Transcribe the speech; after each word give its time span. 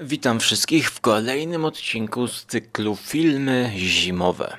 Witam 0.00 0.40
wszystkich 0.40 0.90
w 0.90 1.00
kolejnym 1.00 1.64
odcinku 1.64 2.28
z 2.28 2.44
cyklu 2.46 2.96
Filmy 2.96 3.72
Zimowe. 3.76 4.56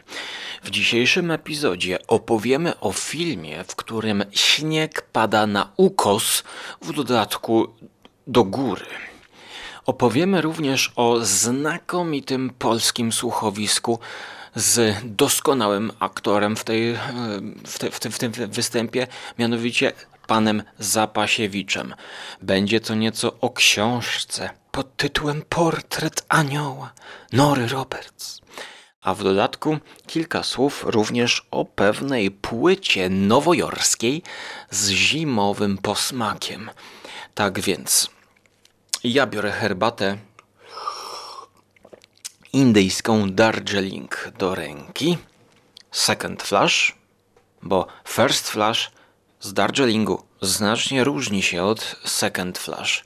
W 0.63 0.69
dzisiejszym 0.69 1.31
epizodzie 1.31 2.07
opowiemy 2.07 2.79
o 2.79 2.91
filmie, 2.91 3.63
w 3.63 3.75
którym 3.75 4.23
śnieg 4.31 5.01
pada 5.01 5.47
na 5.47 5.71
ukos, 5.77 6.43
w 6.81 6.93
dodatku 6.93 7.67
do 8.27 8.43
góry. 8.43 8.85
Opowiemy 9.85 10.41
również 10.41 10.91
o 10.95 11.25
znakomitym 11.25 12.49
polskim 12.59 13.11
słuchowisku 13.11 13.99
z 14.55 14.95
doskonałym 15.03 15.91
aktorem 15.99 16.55
w, 16.55 16.63
tej, 16.63 16.97
w, 17.67 17.79
te, 17.79 17.91
w, 17.91 17.99
w 17.99 18.19
tym 18.19 18.31
występie, 18.31 19.07
mianowicie 19.39 19.91
panem 20.27 20.63
Zapasiewiczem. 20.79 21.95
Będzie 22.41 22.79
to 22.79 22.95
nieco 22.95 23.39
o 23.41 23.49
książce 23.49 24.49
pod 24.75 24.97
tytułem 24.97 25.41
Portret 25.49 26.25
Anioła 26.29 26.93
Nory 27.31 27.67
Roberts. 27.67 28.41
A 29.01 29.13
w 29.13 29.23
dodatku 29.23 29.77
kilka 30.07 30.43
słów 30.43 30.83
również 30.87 31.47
o 31.51 31.65
pewnej 31.65 32.31
płycie 32.31 33.09
nowojorskiej 33.09 34.23
z 34.69 34.89
zimowym 34.89 35.77
posmakiem. 35.77 36.69
Tak 37.35 37.59
więc 37.59 38.09
ja 39.03 39.27
biorę 39.27 39.51
herbatę 39.51 40.17
indyjską 42.53 43.31
Darjeeling 43.31 44.31
do 44.37 44.55
ręki. 44.55 45.17
Second 45.91 46.43
flash, 46.43 46.95
bo 47.61 47.87
first 48.07 48.49
flash 48.49 48.91
z 49.39 49.53
Darjeelingu 49.53 50.23
znacznie 50.41 51.03
różni 51.03 51.43
się 51.43 51.63
od 51.63 51.95
second 52.05 52.57
flash. 52.57 53.03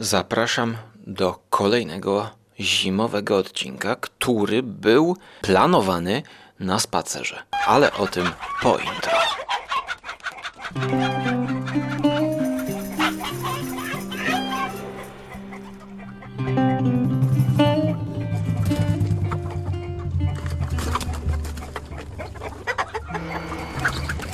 Zapraszam 0.00 0.76
do 1.06 1.38
kolejnego 1.50 2.30
zimowego 2.60 3.36
odcinka, 3.36 3.96
który 3.96 4.62
był 4.62 5.16
planowany 5.40 6.22
na 6.60 6.78
spacerze, 6.78 7.42
ale 7.66 7.92
o 7.92 8.06
tym 8.06 8.30
po 8.62 8.78
intro. 8.78 9.18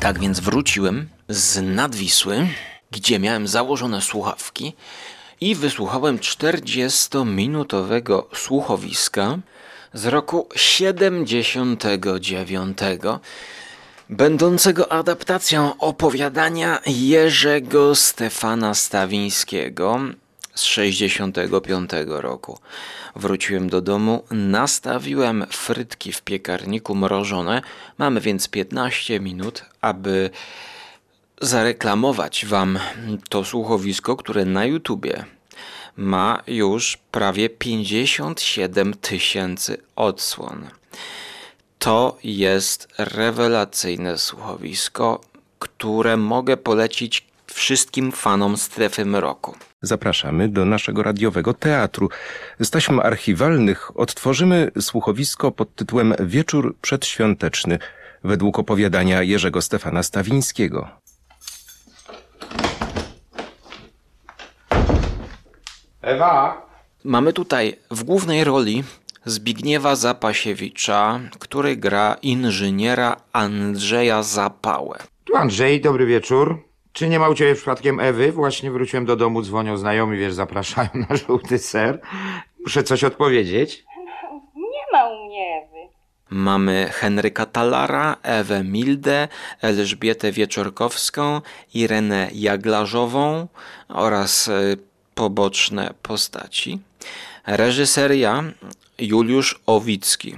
Tak 0.00 0.18
więc 0.20 0.40
wróciłem 0.40 1.08
z 1.28 1.62
Nadwisły, 1.62 2.48
gdzie 2.90 3.18
miałem 3.18 3.48
założone 3.48 4.02
słuchawki 4.02 4.74
i 5.40 5.54
wysłuchałem 5.54 6.18
40-minutowego 6.18 8.22
słuchowiska 8.34 9.38
z 9.94 10.06
roku 10.06 10.48
79, 10.56 12.78
będącego 14.10 14.92
adaptacją 14.92 15.78
opowiadania 15.78 16.80
Jerzego 16.86 17.94
Stefana 17.94 18.74
Stawińskiego 18.74 20.00
z 20.54 20.62
65 20.62 21.90
roku. 22.06 22.58
Wróciłem 23.16 23.70
do 23.70 23.80
domu, 23.80 24.24
nastawiłem 24.30 25.46
frytki 25.50 26.12
w 26.12 26.22
piekarniku 26.22 26.94
mrożone. 26.94 27.62
Mamy 27.98 28.20
więc 28.20 28.48
15 28.48 29.20
minut, 29.20 29.64
aby 29.80 30.30
zareklamować 31.44 32.46
Wam 32.46 32.78
to 33.28 33.44
słuchowisko, 33.44 34.16
które 34.16 34.44
na 34.44 34.64
YouTubie 34.64 35.24
ma 35.96 36.42
już 36.46 36.98
prawie 37.10 37.48
57 37.48 38.94
tysięcy 38.94 39.78
odsłon. 39.96 40.66
To 41.78 42.18
jest 42.24 42.88
rewelacyjne 42.98 44.18
słuchowisko, 44.18 45.20
które 45.58 46.16
mogę 46.16 46.56
polecić 46.56 47.26
wszystkim 47.46 48.12
fanom 48.12 48.56
strefy 48.56 49.04
mroku. 49.04 49.56
Zapraszamy 49.82 50.48
do 50.48 50.64
naszego 50.64 51.02
radiowego 51.02 51.54
teatru. 51.54 52.08
Z 52.60 52.70
taśm 52.70 53.00
archiwalnych 53.00 54.00
odtworzymy 54.00 54.70
słuchowisko 54.80 55.52
pod 55.52 55.74
tytułem 55.74 56.14
Wieczór 56.20 56.76
przedświąteczny 56.80 57.78
według 58.24 58.58
opowiadania 58.58 59.22
Jerzego 59.22 59.62
Stefana 59.62 60.02
Stawińskiego. 60.02 61.03
Ewa, 66.04 66.62
Mamy 67.04 67.32
tutaj 67.32 67.76
w 67.90 68.04
głównej 68.04 68.44
roli 68.44 68.84
Zbigniewa 69.24 69.96
Zapasiewicza, 69.96 71.20
który 71.38 71.76
gra 71.76 72.16
inżyniera 72.22 73.16
Andrzeja 73.32 74.22
Zapałę. 74.22 74.98
tu 75.24 75.36
Andrzej, 75.36 75.80
dobry 75.80 76.06
wieczór. 76.06 76.62
Czy 76.92 77.08
nie 77.08 77.18
ma 77.18 77.28
u 77.28 77.34
ciebie 77.34 77.54
przypadkiem 77.54 78.00
Ewy? 78.00 78.32
Właśnie 78.32 78.70
wróciłem 78.70 79.04
do 79.04 79.16
domu, 79.16 79.42
dzwonią 79.42 79.76
znajomi, 79.76 80.18
wiesz, 80.18 80.34
zapraszają 80.34 80.88
na 81.10 81.16
żółty 81.16 81.58
ser. 81.58 82.00
Muszę 82.64 82.82
coś 82.82 83.04
odpowiedzieć. 83.04 83.84
Nie 84.56 84.82
ma 84.92 85.08
u 85.08 85.26
mnie 85.26 85.62
Ewy. 85.64 85.94
Mamy 86.30 86.88
Henryka 86.92 87.46
Talara, 87.46 88.16
Ewę 88.22 88.64
Mildę, 88.64 89.28
Elżbietę 89.62 90.32
Wieczorkowską, 90.32 91.40
Irenę 91.74 92.28
Jaglarzową 92.32 93.48
oraz 93.88 94.48
e, 94.48 94.76
poboczne 95.14 95.94
postaci. 96.02 96.78
Reżyseria 97.46 98.44
Juliusz 98.98 99.60
Owicki. 99.66 100.36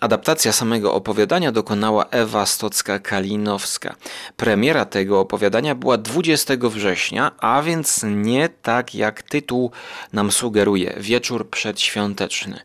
Adaptacja 0.00 0.52
samego 0.52 0.94
opowiadania 0.94 1.52
dokonała 1.52 2.06
Ewa 2.10 2.44
Stocka-Kalinowska. 2.44 3.94
Premiera 4.36 4.84
tego 4.84 5.20
opowiadania 5.20 5.74
była 5.74 5.98
20 5.98 6.54
września, 6.60 7.32
a 7.38 7.62
więc 7.62 8.00
nie 8.06 8.48
tak 8.48 8.94
jak 8.94 9.22
tytuł 9.22 9.70
nam 10.12 10.32
sugeruje 10.32 10.94
wieczór 10.96 11.50
przedświąteczny. 11.50 12.60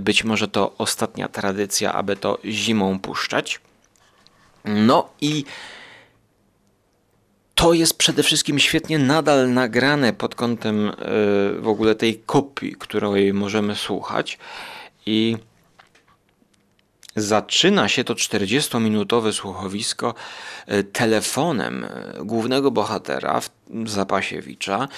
Być 0.00 0.24
może 0.24 0.48
to 0.48 0.74
ostatnia 0.78 1.28
tradycja, 1.28 1.92
aby 1.92 2.16
to 2.16 2.38
zimą 2.44 2.98
puszczać. 2.98 3.60
No 4.64 5.08
i 5.20 5.44
to 7.54 7.72
jest 7.72 7.98
przede 7.98 8.22
wszystkim 8.22 8.58
świetnie 8.58 8.98
nadal 8.98 9.52
nagrane 9.52 10.12
pod 10.12 10.34
kątem 10.34 10.88
e, 10.88 10.92
w 11.58 11.68
ogóle 11.68 11.94
tej 11.94 12.18
kopii, 12.18 12.76
której 12.78 13.34
możemy 13.34 13.76
słuchać. 13.76 14.38
I 15.06 15.36
zaczyna 17.16 17.88
się 17.88 18.04
to 18.04 18.14
40-minutowe 18.14 19.32
słuchowisko 19.32 20.14
e, 20.66 20.82
telefonem 20.82 21.84
e, 21.84 21.88
głównego 22.24 22.70
bohatera 22.70 23.40
Zapasiewicza 23.86 24.88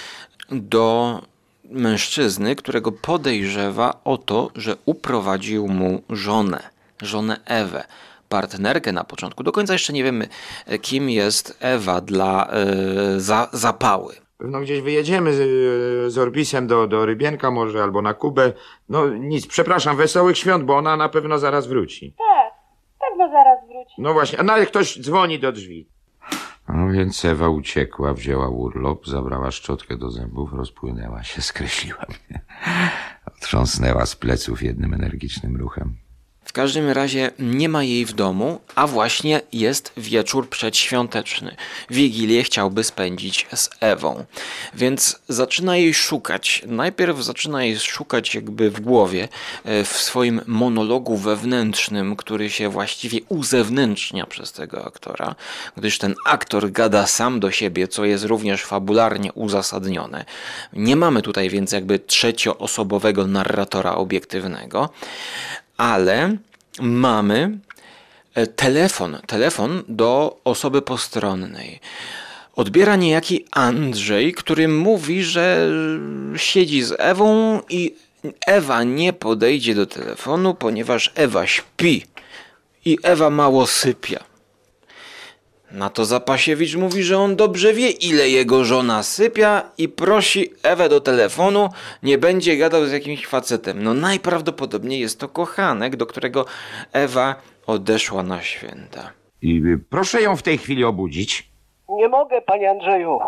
do 0.51 1.23
mężczyzny, 1.65 2.57
którego 2.57 2.93
podejrzewa 2.93 4.01
o 4.05 4.19
to, 4.19 4.51
że 4.57 4.77
uprowadził 4.85 5.69
mu 5.69 6.03
żonę, 6.11 6.63
żonę 7.03 7.41
Ewę, 7.45 7.85
partnerkę 8.29 8.93
na 8.93 9.05
początku. 9.05 9.43
Do 9.43 9.53
końca 9.53 9.73
jeszcze 9.73 9.93
nie 9.93 10.05
wiemy, 10.05 10.29
e, 10.67 10.79
kim 10.79 11.11
jest 11.11 11.59
Ewa 11.61 12.01
dla 12.01 12.49
e, 12.51 13.21
za, 13.21 13.49
zapały. 13.53 14.15
Pewno 14.39 14.61
gdzieś 14.61 14.81
wyjedziemy 14.81 15.33
z, 15.33 16.12
z 16.12 16.19
Orbisem 16.19 16.67
do, 16.67 16.87
do 16.87 17.07
Rybienka 17.07 17.51
może, 17.51 17.83
albo 17.83 18.03
na 18.03 18.15
Kubę. 18.15 18.53
No 18.89 19.09
nic, 19.09 19.47
przepraszam, 19.47 19.97
wesołych 19.97 20.39
świąt, 20.39 20.65
bo 20.65 20.77
ona 20.77 20.97
na 20.97 21.09
pewno 21.09 21.39
zaraz 21.39 21.67
wróci. 21.67 22.15
Tak, 22.19 22.53
pewno 23.09 23.29
zaraz 23.29 23.59
wróci. 23.69 23.95
No 23.99 24.12
właśnie, 24.12 24.41
a 24.41 24.43
nawet 24.43 24.69
ktoś 24.69 25.01
dzwoni 25.01 25.39
do 25.39 25.53
drzwi. 25.53 25.89
No 26.69 26.93
więc 26.93 27.25
Ewa 27.25 27.49
uciekła, 27.49 28.15
wzięła 28.15 28.49
urlop, 28.49 29.06
zabrała 29.06 29.51
szczotkę 29.51 29.97
do 29.97 30.11
zębów, 30.11 30.53
rozpłynęła 30.53 31.23
się, 31.23 31.43
skreśliła 31.43 32.05
mnie. 32.09 32.41
Otrząsnęła 33.37 34.06
z 34.06 34.17
pleców 34.17 34.62
jednym 34.62 34.94
energicznym 34.94 35.56
ruchem. 35.56 35.97
W 36.44 36.52
każdym 36.52 36.91
razie 36.91 37.31
nie 37.38 37.69
ma 37.69 37.82
jej 37.82 38.05
w 38.05 38.12
domu, 38.12 38.61
a 38.75 38.87
właśnie 38.87 39.41
jest 39.52 39.93
wieczór 39.96 40.49
przedświąteczny. 40.49 41.56
Wigilię 41.91 42.43
chciałby 42.43 42.85
spędzić 42.85 43.46
z 43.55 43.70
Ewą, 43.81 44.25
więc 44.75 45.19
zaczyna 45.29 45.76
jej 45.76 45.94
szukać. 45.94 46.62
Najpierw 46.67 47.23
zaczyna 47.23 47.64
jej 47.64 47.79
szukać 47.79 48.35
jakby 48.35 48.70
w 48.70 48.81
głowie, 48.81 49.29
e, 49.64 49.85
w 49.85 49.88
swoim 49.88 50.41
monologu 50.46 51.17
wewnętrznym, 51.17 52.17
który 52.17 52.50
się 52.50 52.69
właściwie 52.69 53.19
uzewnętrznia 53.29 54.26
przez 54.26 54.52
tego 54.52 54.85
aktora, 54.87 55.35
gdyż 55.76 55.99
ten 55.99 56.14
aktor 56.26 56.70
gada 56.70 57.06
sam 57.06 57.40
do 57.40 57.50
siebie, 57.50 57.88
co 57.88 58.05
jest 58.05 58.25
również 58.25 58.64
fabularnie 58.64 59.32
uzasadnione. 59.32 60.25
Nie 60.73 60.97
mamy 60.97 61.23
tutaj 61.23 61.50
więc 61.50 61.73
jakby 61.73 61.99
trzecioosobowego 61.99 63.26
narratora 63.26 63.94
obiektywnego 63.94 64.90
ale 65.76 66.37
mamy 66.81 67.59
e, 68.35 68.47
telefon, 68.47 69.19
telefon 69.26 69.82
do 69.88 70.41
osoby 70.44 70.82
postronnej. 70.82 71.81
odbiera 72.56 72.97
niejaki 72.97 73.44
Andrzej, 73.50 74.32
który 74.32 74.69
mówi, 74.69 75.25
że 75.25 75.71
siedzi 76.37 76.82
z 76.82 76.94
Ewą 76.99 77.61
i 77.69 77.94
Ewa 78.47 78.85
nie 78.85 79.12
podejdzie 79.12 79.75
do 79.75 79.87
telefonu, 79.87 80.55
ponieważ 80.55 81.12
Ewa 81.15 81.47
śpi 81.47 82.05
i 82.85 82.99
Ewa 83.03 83.31
mało 83.31 83.67
sypia. 83.67 84.34
Na 85.72 85.90
to 85.90 86.05
Zapasiewicz 86.05 86.76
mówi, 86.76 87.02
że 87.02 87.19
on 87.19 87.37
dobrze 87.37 87.72
wie, 87.72 87.90
ile 87.90 88.28
jego 88.28 88.64
żona 88.64 89.02
sypia 89.02 89.62
i 89.78 89.88
prosi 89.88 90.50
Ewę 90.62 90.88
do 90.88 91.00
telefonu, 91.00 91.69
nie 92.02 92.19
będzie 92.19 92.56
gadał 92.56 92.87
z 92.87 92.93
jakimś 92.93 93.26
facetem. 93.26 93.82
No 93.82 93.94
najprawdopodobniej 93.94 95.00
jest 95.00 95.20
to 95.20 95.28
kochanek, 95.28 95.96
do 95.96 96.06
którego 96.06 96.44
Ewa 96.93 97.34
odeszła 97.66 98.22
na 98.22 98.43
święta. 98.43 99.11
I 99.43 99.62
y, 99.66 99.78
proszę 99.90 100.22
ją 100.22 100.37
w 100.37 100.43
tej 100.43 100.58
chwili 100.58 100.84
obudzić. 100.84 101.49
Nie 101.88 102.08
mogę, 102.08 102.43
panie 102.43 102.70
Andrzeju. 102.70 103.19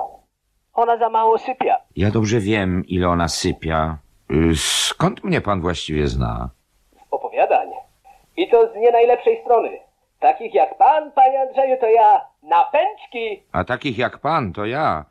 Ona 0.75 0.99
za 0.99 1.09
mało 1.09 1.39
sypia. 1.39 1.77
Ja 1.97 2.11
dobrze 2.11 2.41
wiem, 2.41 2.85
ile 2.89 3.09
ona 3.09 3.29
sypia. 3.29 3.99
Y, 4.31 4.57
Skąd 4.57 5.25
mnie 5.25 5.41
pan 5.41 5.61
właściwie 5.61 6.07
zna? 6.09 6.51
Opowiadań. 7.11 7.69
I 8.37 8.51
to 8.51 8.73
z 8.73 8.77
nie 8.77 8.93
najlepszej 8.93 9.41
strony. 9.45 9.69
Takich 10.27 10.55
jak 10.55 10.79
pan, 10.79 11.13
panie 11.13 11.41
Andrzeju, 11.41 11.77
to 11.81 11.87
ja 11.87 12.21
na 12.43 12.65
pęczki. 12.65 13.43
A 13.53 13.65
takich 13.65 13.99
jak 13.99 14.19
pan, 14.19 14.53
to 14.53 14.67
ja. 14.67 15.05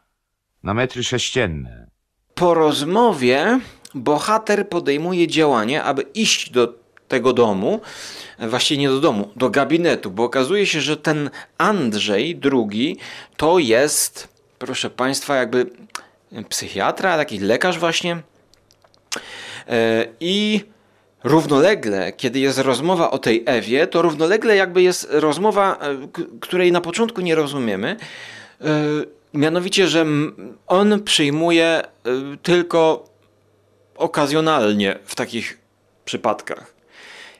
Na 0.63 0.73
metry 0.73 1.03
sześcienne. 1.03 1.87
Po 2.33 2.53
rozmowie 2.53 3.59
bohater 3.93 4.69
podejmuje 4.69 5.27
działanie, 5.27 5.83
aby 5.83 6.01
iść 6.01 6.49
do 6.49 6.73
tego 7.07 7.33
domu, 7.33 7.79
właściwie 8.39 8.81
nie 8.81 8.89
do 8.89 8.99
domu, 8.99 9.29
do 9.35 9.49
gabinetu, 9.49 10.11
bo 10.11 10.23
okazuje 10.23 10.65
się, 10.65 10.81
że 10.81 10.97
ten 10.97 11.29
Andrzej 11.57 12.35
drugi 12.35 12.97
to 13.37 13.59
jest, 13.59 14.27
proszę 14.59 14.89
Państwa, 14.89 15.35
jakby 15.35 15.65
psychiatra, 16.49 17.17
taki 17.17 17.39
lekarz 17.39 17.79
właśnie. 17.79 18.17
E, 19.67 20.05
I 20.19 20.65
równolegle, 21.25 22.11
kiedy 22.11 22.39
jest 22.39 22.59
rozmowa 22.59 23.11
o 23.11 23.17
tej 23.17 23.43
Ewie, 23.45 23.87
to 23.87 24.01
równolegle 24.01 24.55
jakby 24.55 24.81
jest 24.81 25.07
rozmowa, 25.11 25.77
e, 25.81 26.07
której 26.39 26.71
na 26.71 26.81
początku 26.81 27.21
nie 27.21 27.35
rozumiemy. 27.35 27.97
E, 28.61 28.65
Mianowicie, 29.33 29.87
że 29.87 30.05
on 30.67 31.03
przyjmuje 31.03 31.65
e, 31.65 31.83
tylko 32.43 33.09
okazjonalnie 33.95 34.99
w 35.05 35.15
takich 35.15 35.57
przypadkach. 36.05 36.73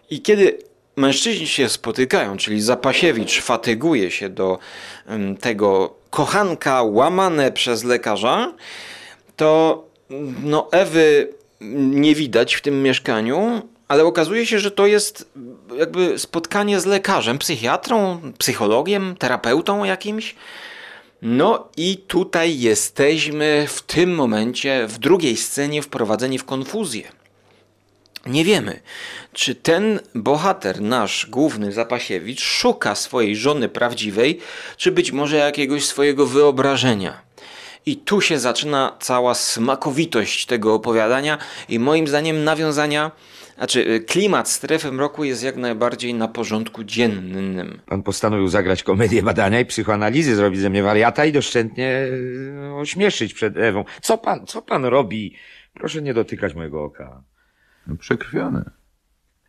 I 0.10 0.22
kiedy 0.22 0.58
mężczyźni 0.96 1.48
się 1.48 1.70
spotykają, 1.70 2.38
czyli 2.38 2.62
Zapasiewicz 2.62 3.42
fatyguje 3.42 4.12
się 4.12 4.30
do 4.30 4.60
tego 5.40 5.96
kochanka 6.10 6.84
łamane 6.84 7.52
przez 7.52 7.84
lekarza, 7.84 8.54
to 9.36 9.84
no, 10.44 10.68
Ewy 10.72 11.34
nie 11.76 12.16
widać 12.16 12.56
w 12.56 12.62
tym 12.62 12.84
mieszkaniu, 12.84 13.62
ale 13.88 14.04
okazuje 14.06 14.46
się, 14.46 14.60
że 14.60 14.72
to 14.72 14.88
jest 14.88 15.30
jakby 15.78 16.20
spotkanie 16.20 16.80
z 16.80 16.86
lekarzem, 16.86 17.38
psychiatrą, 17.38 18.22
psychologiem, 18.38 19.16
terapeutą 19.20 19.84
jakimś. 19.84 20.36
No 21.22 21.68
i 21.78 21.98
tutaj 21.98 22.60
jesteśmy 22.60 23.66
w 23.70 23.82
tym 23.82 24.16
momencie, 24.16 24.88
w 24.88 24.98
drugiej 24.98 25.38
scenie, 25.38 25.82
wprowadzeni 25.82 26.38
w 26.40 26.46
konfuzję. 26.46 27.12
Nie 28.26 28.46
wiemy, 28.46 28.80
czy 29.34 29.56
ten 29.56 30.00
bohater, 30.16 30.82
nasz 30.82 31.26
główny 31.30 31.72
Zapasiewicz, 31.72 32.42
szuka 32.42 32.96
swojej 32.96 33.36
żony 33.36 33.70
prawdziwej, 33.70 34.40
czy 34.78 34.92
być 34.92 35.12
może 35.12 35.36
jakiegoś 35.38 35.86
swojego 35.86 36.26
wyobrażenia. 36.26 37.22
I 37.86 37.98
tu 37.98 38.22
się 38.22 38.40
zaczyna 38.40 38.98
cała 39.00 39.34
smakowitość 39.34 40.46
tego 40.46 40.74
opowiadania 40.74 41.38
i 41.70 41.80
moim 41.80 42.08
zdaniem 42.08 42.44
nawiązania, 42.44 43.12
znaczy 43.58 43.88
y, 43.88 44.00
klimat 44.00 44.50
strefy 44.50 44.92
mroku 44.92 45.24
jest 45.24 45.44
jak 45.44 45.56
najbardziej 45.56 46.14
na 46.14 46.28
porządku 46.28 46.84
dziennym. 46.84 47.80
Pan 47.86 48.04
postanowił 48.04 48.48
zagrać 48.48 48.84
komedię 48.84 49.24
badania 49.24 49.60
i 49.60 49.66
psychoanalizy, 49.66 50.36
zrobić 50.36 50.60
ze 50.60 50.70
mnie 50.70 50.84
wariata 50.84 51.26
i 51.26 51.32
doszczętnie 51.32 52.08
e, 52.68 52.74
ośmieszyć 52.74 53.34
przed 53.34 53.58
Ewą. 53.58 53.86
Co 54.02 54.18
pan, 54.18 54.48
co 54.48 54.62
pan 54.62 54.86
robi? 54.86 55.36
Proszę 55.74 56.02
nie 56.02 56.14
dotykać 56.14 56.56
mojego 56.56 56.84
oka. 56.84 57.24
No, 57.88 57.96
Przekrwione. 57.96 58.72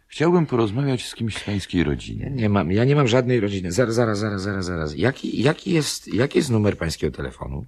Chciałbym 0.08 0.46
porozmawiać 0.46 1.06
z 1.06 1.14
kimś 1.14 1.36
z 1.36 1.44
pańskiej 1.44 1.84
rodziny. 1.84 2.30
Nie 2.34 2.48
mam, 2.48 2.72
ja 2.72 2.84
nie 2.84 2.96
mam 2.96 3.08
żadnej 3.08 3.40
rodziny. 3.40 3.72
Zaraz, 3.72 3.94
zaraz, 3.94 4.18
zaraz, 4.18 4.42
zaraz, 4.42 4.64
zaraz. 4.64 4.94
Jaki, 4.96 5.42
jaki 5.42 5.72
jest, 5.72 6.14
jaki 6.14 6.38
jest 6.38 6.50
numer 6.50 6.78
pańskiego 6.78 7.16
telefonu? 7.16 7.64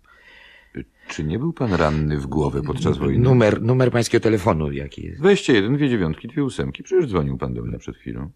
Czy 1.09 1.25
nie 1.25 1.39
był 1.39 1.53
pan 1.53 1.75
ranny 1.75 2.19
w 2.19 2.27
głowę 2.27 2.63
podczas 2.63 2.99
wojny? 2.99 3.19
Numer, 3.19 3.63
numer 3.63 3.91
pańskiego 3.91 4.23
telefonu 4.23 4.73
jaki 4.73 5.07
jest? 5.07 5.21
21, 5.21 5.77
dwie 5.77 5.89
dziewiątki, 5.89 6.29
dwie 6.29 6.45
ósemki. 6.45 6.83
Przecież 6.83 7.07
dzwonił 7.07 7.39
pan 7.39 7.55
do 7.55 7.63
mnie 7.63 7.79
przed 7.79 7.97
chwilą. 7.97 8.31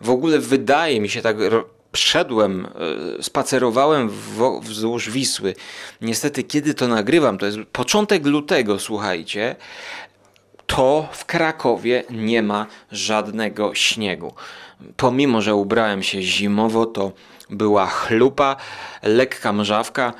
W 0.00 0.10
ogóle 0.10 0.38
wydaje 0.38 1.00
mi 1.00 1.08
się 1.08 1.22
tak, 1.22 1.36
szedłem, 1.96 2.66
e, 3.18 3.22
spacerowałem 3.22 4.10
wzdłuż 4.62 5.10
Wisły. 5.10 5.54
Niestety, 6.00 6.42
kiedy 6.42 6.74
to 6.74 6.88
nagrywam, 6.88 7.38
to 7.38 7.46
jest 7.46 7.58
początek 7.72 8.26
lutego, 8.26 8.78
słuchajcie, 8.78 9.56
to 10.66 11.08
w 11.12 11.24
Krakowie 11.24 12.04
nie 12.10 12.42
ma 12.42 12.66
żadnego 12.92 13.74
śniegu. 13.74 14.34
Pomimo, 14.96 15.40
że 15.40 15.54
ubrałem 15.54 16.02
się 16.02 16.22
zimowo, 16.22 16.86
to 16.86 17.12
była 17.50 17.86
chlupa, 17.86 18.56
lekka 19.02 19.52
mrzawka. 19.52 20.14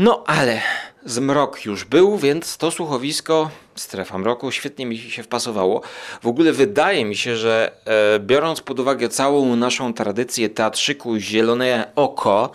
No 0.00 0.24
ale 0.26 0.60
zmrok 1.04 1.64
już 1.64 1.84
był, 1.84 2.18
więc 2.18 2.56
to 2.56 2.70
słuchowisko, 2.70 3.50
strefa 3.74 4.18
mroku, 4.18 4.52
świetnie 4.52 4.86
mi 4.86 4.98
się 4.98 5.22
wpasowało. 5.22 5.82
W 6.22 6.26
ogóle 6.26 6.52
wydaje 6.52 7.04
mi 7.04 7.16
się, 7.16 7.36
że 7.36 7.72
e, 7.84 8.18
biorąc 8.18 8.60
pod 8.60 8.80
uwagę 8.80 9.08
całą 9.08 9.56
naszą 9.56 9.94
tradycję 9.94 10.48
teatrzyku 10.48 11.18
Zielone 11.18 11.92
Oko 11.96 12.50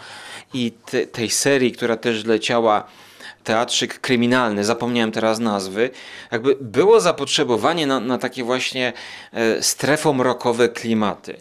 i 0.53 0.71
te, 0.85 1.07
tej 1.07 1.29
serii, 1.29 1.71
która 1.71 1.97
też 1.97 2.25
leciała 2.25 2.83
teatrzyk 3.43 3.99
kryminalny, 3.99 4.65
zapomniałem 4.65 5.11
teraz 5.11 5.39
nazwy, 5.39 5.89
jakby 6.31 6.57
było 6.61 6.99
zapotrzebowanie 6.99 7.87
na, 7.87 7.99
na 7.99 8.17
takie 8.17 8.43
właśnie 8.43 8.93
e, 9.33 9.63
strefomrokowe 9.63 10.69
klimaty. 10.69 11.37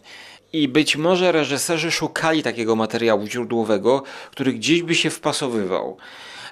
I 0.54 0.68
być 0.68 0.96
może 0.96 1.32
reżyserzy 1.32 1.90
szukali 1.90 2.42
takiego 2.42 2.76
materiału 2.76 3.26
źródłowego, 3.26 4.02
który 4.30 4.52
gdzieś 4.52 4.82
by 4.82 4.94
się 4.94 5.10
wpasowywał. 5.10 5.96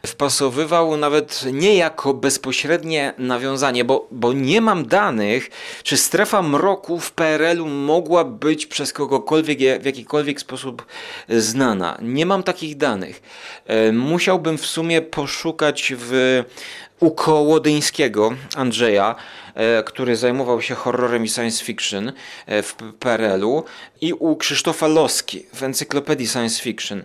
Wpasowywał 0.06 0.96
nawet 0.96 1.44
nie 1.52 1.74
jako 1.76 2.14
bezpośrednie 2.14 3.14
nawiązanie, 3.18 3.84
bo, 3.84 4.08
bo 4.10 4.32
nie 4.32 4.60
mam 4.60 4.86
danych, 4.86 5.50
czy 5.82 5.96
strefa 5.96 6.42
mroku 6.42 7.00
w 7.00 7.12
PRL-u 7.12 7.68
mogła 7.68 8.24
być 8.24 8.66
przez 8.66 8.92
kogokolwiek 8.92 9.58
w 9.82 9.84
jakikolwiek 9.84 10.40
sposób 10.40 10.86
znana. 11.28 11.98
Nie 12.02 12.26
mam 12.26 12.42
takich 12.42 12.76
danych. 12.76 13.22
E, 13.66 13.92
Musiałbym 13.92 14.58
w 14.58 14.66
sumie 14.66 15.02
poszukać 15.02 15.92
w 15.96 16.42
u 17.02 17.10
Kołodyńskiego 17.10 18.34
Andrzeja, 18.56 19.14
e, 19.54 19.82
który 19.82 20.16
zajmował 20.16 20.62
się 20.62 20.74
horrorem 20.74 21.24
i 21.24 21.28
science 21.28 21.64
fiction 21.64 22.12
e, 22.46 22.62
w 22.62 22.74
PRL-u 22.74 23.64
i 24.00 24.12
u 24.12 24.36
Krzysztofa 24.36 24.86
Loski 24.86 25.46
w 25.54 25.62
encyklopedii 25.62 26.28
science 26.28 26.62
fiction. 26.62 27.02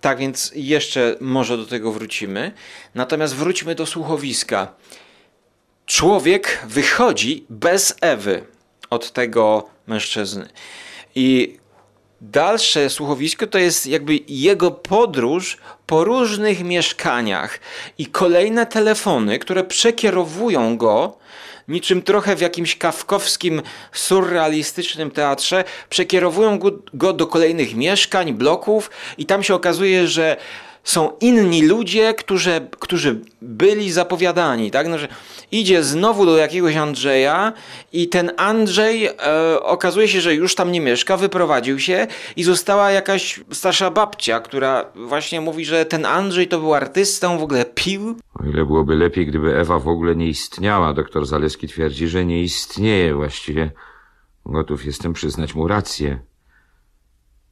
Tak 0.00 0.18
więc 0.18 0.52
jeszcze 0.54 1.16
może 1.20 1.56
do 1.56 1.66
tego 1.66 1.92
wrócimy. 1.92 2.52
Natomiast 2.94 3.36
wróćmy 3.36 3.74
do 3.74 3.86
słuchowiska. 3.86 4.72
Człowiek 5.86 6.62
wychodzi 6.66 7.44
bez 7.50 7.94
Ewy 8.00 8.44
od 8.90 9.12
tego 9.12 9.68
mężczyzny. 9.86 10.48
I 11.14 11.58
Dalsze 12.20 12.90
słuchowisko 12.90 13.46
to 13.46 13.58
jest 13.58 13.86
jakby 13.86 14.18
jego 14.28 14.70
podróż 14.70 15.56
po 15.86 16.04
różnych 16.04 16.64
mieszkaniach 16.64 17.60
i 17.98 18.06
kolejne 18.06 18.66
telefony, 18.66 19.38
które 19.38 19.64
przekierowują 19.64 20.76
go, 20.76 21.16
niczym 21.68 22.02
trochę 22.02 22.36
w 22.36 22.40
jakimś 22.40 22.78
kawkowskim, 22.78 23.62
surrealistycznym 23.92 25.10
teatrze, 25.10 25.64
przekierowują 25.90 26.58
go, 26.94 27.12
do 27.12 27.26
kolejnych 27.26 27.74
mieszkań, 27.74 28.32
bloków 28.32 28.90
i 29.18 29.26
tam 29.26 29.42
się 29.42 29.54
okazuje, 29.54 30.08
że 30.08 30.36
są 30.84 31.12
inni 31.20 31.62
ludzie, 31.62 32.14
którzy, 32.14 32.68
którzy 32.78 33.20
byli 33.42 33.92
zapowiadani, 33.92 34.70
tak? 34.70 34.98
Że 34.98 35.08
idzie 35.52 35.82
znowu 35.82 36.26
do 36.26 36.36
jakiegoś 36.36 36.76
Andrzeja 36.76 37.52
i 37.92 38.08
ten 38.08 38.32
Andrzej 38.36 39.06
e, 39.06 39.14
okazuje 39.62 40.08
się, 40.08 40.20
że 40.20 40.34
już 40.34 40.54
tam 40.54 40.72
nie 40.72 40.80
mieszka, 40.80 41.16
wyprowadził 41.16 41.78
się 41.78 42.06
i 42.36 42.42
została 42.42 42.90
jakaś 42.90 43.40
starsza 43.50 43.90
babcia, 43.90 44.40
która 44.40 44.84
właśnie 44.94 45.40
mówi, 45.40 45.64
że 45.64 45.84
ten 45.84 46.06
Andrzej 46.06 46.48
to 46.48 46.60
był 46.60 46.74
artystą, 46.74 47.38
w 47.38 47.42
ogóle 47.42 47.64
pił. 47.64 48.16
O 48.34 48.44
ile 48.44 48.64
byłoby 48.64 48.94
lepiej, 48.94 49.26
gdyby 49.26 49.56
Ewa 49.56 49.78
w 49.78 49.88
ogóle 49.88 50.16
nie 50.16 50.28
istniała. 50.28 50.94
Doktor 50.94 51.26
Zaleski 51.26 51.68
twierdzi, 51.68 52.08
że 52.08 52.24
nie 52.24 52.42
istnieje 52.42 53.14
właściwie. 53.14 53.70
Gotów 54.46 54.84
jestem 54.84 55.12
przyznać 55.12 55.54
mu 55.54 55.68
rację. 55.68 56.20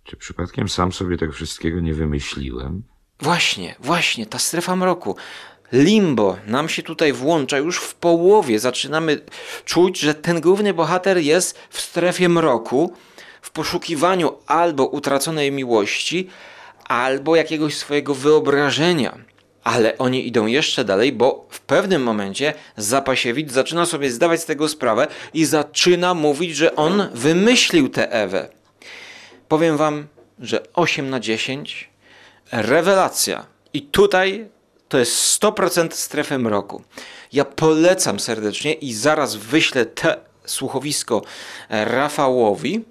Czy 0.04 0.16
przypadkiem 0.16 0.68
sam 0.68 0.92
sobie 0.92 1.16
tego 1.16 1.32
wszystkiego 1.32 1.80
nie 1.80 1.94
wymyśliłem? 1.94 2.82
Właśnie, 3.20 3.75
właśnie, 3.80 4.26
ta 4.26 4.38
strefa 4.38 4.76
mroku. 4.76 5.16
Limbo 5.72 6.37
nam 6.46 6.68
się 6.68 6.82
tutaj 6.82 7.12
włącza 7.12 7.58
już 7.58 7.78
w 7.78 7.94
połowie. 7.94 8.58
Zaczynamy 8.58 9.20
czuć, 9.64 9.98
że 9.98 10.14
ten 10.14 10.40
główny 10.40 10.75
bohater 10.75 11.18
jest 11.18 11.58
w 11.70 11.80
strefie 11.80 12.28
mroku, 12.28 12.92
w 13.42 13.50
poszukiwaniu 13.50 14.32
albo 14.46 14.87
utraconej 14.87 15.52
miłości, 15.52 16.28
albo 16.84 17.37
jakiegoś 17.37 17.76
swojego 17.76 18.14
wyobrażenia. 18.14 19.18
Ale 19.64 19.98
oni 19.98 20.26
idą 20.26 20.46
jeszcze 20.46 20.84
dalej, 20.84 21.12
bo 21.12 21.46
w 21.50 21.60
pewnym 21.60 22.02
momencie 22.02 22.54
Zapasiewicz 22.76 23.50
zaczyna 23.50 23.87
sobie 23.87 24.10
zdawać 24.10 24.40
z 24.40 24.44
tego 24.44 24.68
sprawę 24.68 25.06
i 25.34 25.44
zaczyna 25.44 26.14
mówić, 26.14 26.56
że 26.56 26.76
on 26.76 27.08
wymyślił 27.14 27.88
tę 27.88 28.12
Ewę. 28.12 28.48
Powiem 29.48 29.76
wam, 29.76 30.06
że 30.40 30.62
8 30.75 31.10
na 31.10 31.20
10 31.20 31.90
rewelacja. 32.52 33.46
I 33.72 33.82
tutaj 33.82 34.48
to 34.88 34.98
jest 34.98 35.40
100% 35.42 35.88
strefy 35.92 36.38
mroku. 36.38 36.82
Ja 37.32 37.44
polecam 37.44 38.20
serdecznie 38.20 38.72
i 38.72 38.92
zaraz 38.94 39.36
wyślę 39.36 39.86
te 39.86 40.16
słuchowisko 40.46 41.22
Rafałowi 41.70 42.84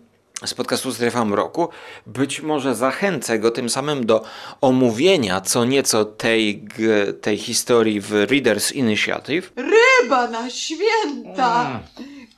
z 0.45 0.53
podcastu 0.53 0.93
Strefa 0.93 1.25
Mroku. 1.25 1.69
Być 2.05 2.41
może 2.41 2.75
zachęcę 2.75 3.39
go 3.39 3.51
tym 3.51 3.69
samym 3.69 4.05
do 4.05 4.23
omówienia 4.61 5.41
co 5.41 5.65
nieco 5.65 6.05
tej, 6.05 6.57
g- 6.63 7.13
tej 7.13 7.37
historii 7.37 8.01
w 8.01 8.11
Readers 8.13 8.71
Initiative. 8.71 9.51
Ryba 9.55 10.27
na 10.27 10.49
święta! 10.49 11.79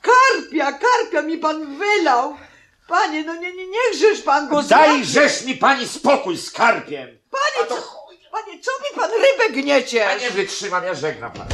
Karpia, 0.02 0.72
karpia 0.72 1.22
mi 1.22 1.38
pan 1.38 1.78
wylał! 1.78 2.34
Panie, 2.90 3.24
no 3.24 3.34
nie, 3.34 3.52
nie, 3.52 3.66
niechżeż 3.66 4.22
pan 4.22 4.48
go 4.48 4.62
zjadł! 4.62 4.84
Dajżeż 4.84 5.44
mi 5.44 5.54
pani 5.54 5.88
spokój 5.88 6.36
z 6.36 6.50
karpiem! 6.50 7.08
Panie, 7.30 7.68
co, 7.68 7.74
panie, 8.32 8.58
co 8.60 8.70
mi 8.70 9.00
pan 9.00 9.10
rybę 9.10 9.62
gniecie? 9.62 10.06
Nie 10.20 10.30
wytrzymam, 10.30 10.84
ja 10.84 10.94
żegnam 10.94 11.32
pana. 11.32 11.46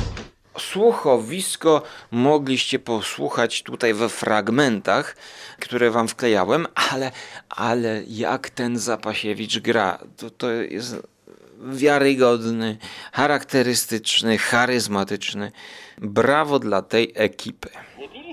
Słuchowisko 0.59 1.83
mogliście 2.11 2.79
posłuchać 2.79 3.63
tutaj 3.63 3.95
we 3.95 4.09
fragmentach, 4.09 5.17
które 5.61 5.91
wam 5.91 6.09
wklejałem, 6.09 6.67
ale, 6.93 7.13
ale 7.49 8.03
jak 8.09 8.51
ten 8.51 8.79
Zapasiewicz 8.79 9.59
gra, 9.59 9.99
to, 10.17 10.31
to 10.31 10.51
jest 10.51 10.97
wiarygodny, 11.59 12.79
charakterystyczny, 13.13 14.39
charyzmatyczny. 14.39 15.53
Brawo 15.99 16.59
dla 16.59 16.83
tej 16.83 17.13
ekipy. 17.15 17.69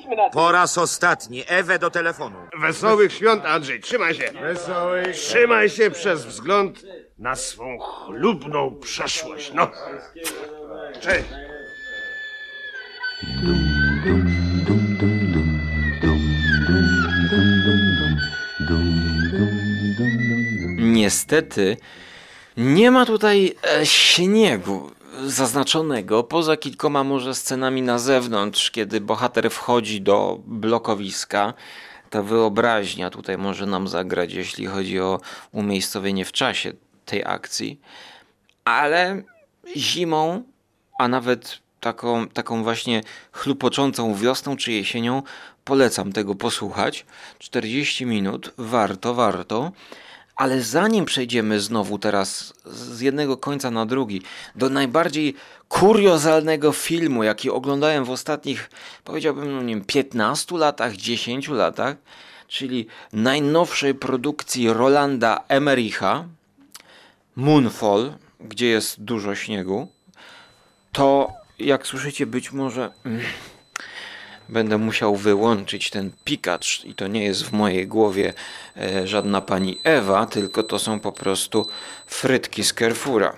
Nie 0.04 0.10
piliśmy 0.10 0.16
na 0.24 0.30
Po 0.30 0.52
raz 0.52 0.78
ostatni, 0.78 1.44
Ewę 1.48 1.80
do 1.80 1.90
telefonu. 1.90 2.36
Wesołych 2.62 3.14
świąt, 3.14 3.46
Andrzej, 3.46 3.80
trzymaj 3.80 4.16
się. 4.16 4.32
Wesołych. 4.42 5.16
Trzymaj 5.16 5.70
się 5.70 5.92
przez 5.92 6.26
wzgląd 6.26 6.86
na 7.18 7.36
swą 7.36 7.80
chlubną 7.80 8.80
przeszłość. 8.82 9.52
No. 9.54 9.72
Cześć. 11.02 11.26
Niestety 20.78 21.78
nie 22.58 22.92
ma 22.92 23.06
tutaj 23.06 23.56
e, 23.80 23.86
śniegu 23.86 24.92
zaznaczonego, 25.26 26.24
poza 26.24 26.58
kilkoma 26.58 27.04
może 27.04 27.36
scenami 27.36 27.82
na 27.82 28.00
zewnątrz, 28.00 28.72
kiedy 28.72 29.02
bohater 29.02 29.52
wchodzi 29.52 30.02
do 30.02 30.40
blokowiska. 30.46 31.54
Ta 32.10 32.24
wyobraźnia 32.24 33.10
tutaj 33.10 33.38
może 33.38 33.66
nam 33.66 33.88
zagrać, 33.88 34.34
jeśli 34.34 34.66
chodzi 34.66 35.00
o 35.00 35.20
umiejscowienie 35.52 36.26
w 36.26 36.32
czasie 36.32 36.74
tej 37.06 37.24
akcji. 37.26 37.80
Ale 38.66 39.22
zimą, 39.78 40.44
a 41.00 41.08
nawet 41.08 41.60
taką, 41.80 42.28
taką 42.28 42.64
właśnie 42.64 43.02
chlupoczącą 43.32 44.16
wiosną 44.16 44.58
czy 44.58 44.72
jesienią, 44.72 45.24
polecam 45.64 46.14
tego 46.14 46.36
posłuchać. 46.36 47.06
40 47.40 48.06
minut, 48.06 48.54
warto, 48.58 49.14
warto. 49.14 49.72
Ale 50.36 50.62
zanim 50.62 51.06
przejdziemy 51.06 51.60
znowu 51.60 52.00
teraz 52.00 52.54
z 52.66 53.02
jednego 53.02 53.38
końca 53.38 53.72
na 53.72 53.86
drugi 53.86 54.22
do 54.56 54.70
najbardziej 54.70 55.36
kuriozalnego 55.70 56.72
filmu, 56.72 57.24
jaki 57.24 57.50
oglądałem 57.50 58.06
w 58.06 58.10
ostatnich, 58.10 58.70
powiedziałbym, 59.04 59.56
no 59.56 59.62
nie 59.62 59.76
wiem, 59.76 59.86
15 59.86 60.58
latach, 60.58 60.96
10 60.96 61.48
latach, 61.48 61.96
czyli 62.48 62.88
najnowszej 63.14 63.96
produkcji 63.96 64.74
Rolanda 64.74 65.44
Emmericha, 65.48 66.26
Moonfall, 67.36 68.14
gdzie 68.40 68.68
jest 68.68 69.04
dużo 69.04 69.36
śniegu, 69.36 69.88
to 70.92 71.32
jak 71.60 71.88
słyszycie, 71.88 72.26
być 72.26 72.52
może 72.52 72.92
mm, 73.06 73.22
będę 74.54 74.78
musiał 74.78 75.16
wyłączyć 75.16 75.90
ten 75.90 76.12
pikacz 76.26 76.86
i 76.86 76.96
to 76.96 77.08
nie 77.08 77.24
jest 77.24 77.44
w 77.44 77.52
mojej 77.52 77.88
głowie 77.88 78.34
e, 78.78 79.08
żadna 79.08 79.42
pani 79.42 79.80
Ewa, 79.84 80.26
tylko 80.26 80.64
to 80.64 80.80
są 80.80 81.00
po 81.00 81.12
prostu 81.12 81.68
frytki 82.08 82.64
z 82.64 82.74
Carrefoura. 82.74 83.34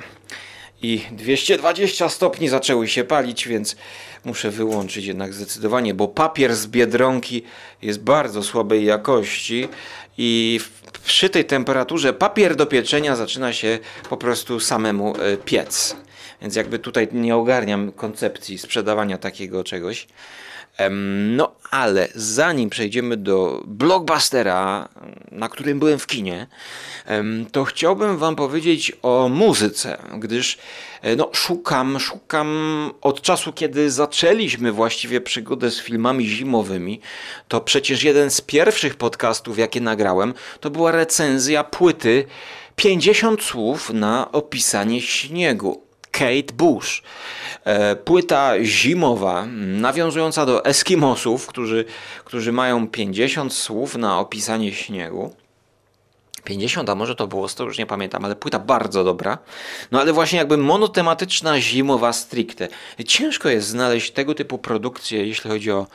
I 0.81 1.01
220 1.11 2.09
stopni 2.09 2.47
zaczęły 2.49 2.87
się 2.87 3.03
palić, 3.03 3.47
więc 3.47 3.75
muszę 4.25 4.51
wyłączyć 4.51 5.05
jednak 5.05 5.33
zdecydowanie, 5.33 5.93
bo 5.93 6.07
papier 6.07 6.55
z 6.55 6.67
Biedronki 6.67 7.43
jest 7.81 7.99
bardzo 7.99 8.43
słabej 8.43 8.85
jakości 8.85 9.67
i 10.17 10.59
przy 11.05 11.29
tej 11.29 11.45
temperaturze 11.45 12.13
papier 12.13 12.55
do 12.55 12.65
pieczenia 12.65 13.15
zaczyna 13.15 13.53
się 13.53 13.79
po 14.09 14.17
prostu 14.17 14.59
samemu 14.59 15.15
e, 15.17 15.37
piec. 15.37 15.95
Więc 16.41 16.55
jakby 16.55 16.79
tutaj 16.79 17.07
nie 17.11 17.35
ogarniam 17.35 17.91
koncepcji 17.91 18.57
sprzedawania 18.57 19.17
takiego 19.17 19.63
czegoś. 19.63 20.07
No 21.35 21.55
ale 21.71 22.07
zanim 22.15 22.69
przejdziemy 22.69 23.17
do 23.17 23.63
blockbustera, 23.67 24.89
na 25.31 25.49
którym 25.49 25.79
byłem 25.79 25.99
w 25.99 26.07
kinie, 26.07 26.47
to 27.51 27.63
chciałbym 27.63 28.17
wam 28.17 28.35
powiedzieć 28.35 28.91
o 29.01 29.29
muzyce, 29.29 29.97
gdyż 30.17 30.57
e, 31.01 31.15
no, 31.15 31.29
szukam, 31.33 31.99
szukam 31.99 32.91
od 33.01 33.21
czasu, 33.21 33.53
kiedy 33.53 33.91
zaczęliśmy 33.91 34.71
właściwie 34.71 35.21
przygodę 35.21 35.71
z 35.71 35.81
filmami 35.81 36.27
zimowymi, 36.27 37.01
to 37.47 37.61
przecież 37.61 38.03
jeden 38.03 38.31
z 38.31 38.41
pierwszych 38.41 38.95
podcastów, 38.95 39.57
jakie 39.57 39.81
nagrałem, 39.81 40.33
to 40.59 40.69
była 40.69 40.91
recenzja 40.91 41.63
płyty 41.63 42.25
50 42.75 43.43
słów 43.43 43.89
na 43.93 44.31
opisanie 44.31 45.01
śniegu. 45.01 45.84
Kate 46.19 46.53
Bush. 46.53 47.03
E, 47.63 47.95
Płyta 47.95 48.63
zimowa, 48.63 49.45
nawiązująca 49.55 50.45
do 50.45 50.65
Eskimosów, 50.65 51.47
którzy, 51.47 51.85
którzy 52.25 52.51
mają 52.51 52.87
50 52.87 53.53
słów 53.53 53.95
na 53.95 54.19
opisanie 54.19 54.73
śniegu. 54.73 55.35
50, 56.43 56.89
a 56.89 56.95
może 56.95 57.15
to 57.15 57.27
było 57.27 57.47
100, 57.47 57.63
już 57.63 57.77
nie 57.77 57.85
pamiętam, 57.85 58.25
ale 58.25 58.35
płyta 58.35 58.59
bardzo 58.59 59.03
dobra. 59.03 59.37
No 59.91 60.01
ale 60.01 60.13
właśnie 60.13 60.39
jakby 60.39 60.57
monotematyczna, 60.57 61.61
zimowa 61.61 62.13
stricte. 62.13 62.67
Ciężko 63.07 63.49
jest 63.49 63.67
znaleźć 63.67 64.11
tego 64.11 64.33
typu 64.33 64.57
produkcje, 64.57 65.27
jeśli 65.27 65.49
chodzi 65.49 65.71
o, 65.71 65.87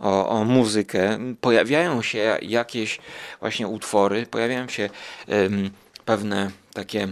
o, 0.00 0.28
o 0.28 0.44
muzykę. 0.44 1.18
Pojawiają 1.40 2.02
się 2.02 2.38
jakieś 2.42 2.98
właśnie 3.40 3.68
utwory, 3.68 4.26
pojawiają 4.26 4.68
się 4.68 4.90
pewne 6.04 6.50
takie 6.74 7.08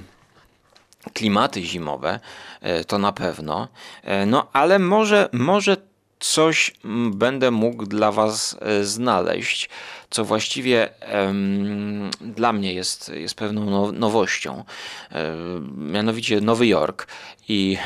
klimaty 1.15 1.63
zimowe, 1.63 2.21
e, 2.61 2.85
to 2.85 2.99
na 2.99 3.13
pewno. 3.13 3.69
E, 4.03 4.27
No 4.27 4.47
ale 4.53 4.79
może, 4.79 5.29
może 5.33 5.77
coś 6.21 6.73
będę 7.11 7.51
mógł 7.51 7.87
dla 7.87 8.13
Was 8.13 8.57
e, 8.61 8.85
znaleźć, 8.85 9.69
co 10.11 10.25
właściwie 10.25 11.01
em, 11.01 12.11
dla 12.21 12.53
mnie 12.53 12.75
jest, 12.75 13.09
jest 13.09 13.35
pewną 13.35 13.67
now- 13.71 13.93
nowością. 13.93 14.65
E, 15.13 15.35
mianowicie 15.77 16.41
Nowy 16.41 16.67
Jork 16.67 17.07
i 17.49 17.79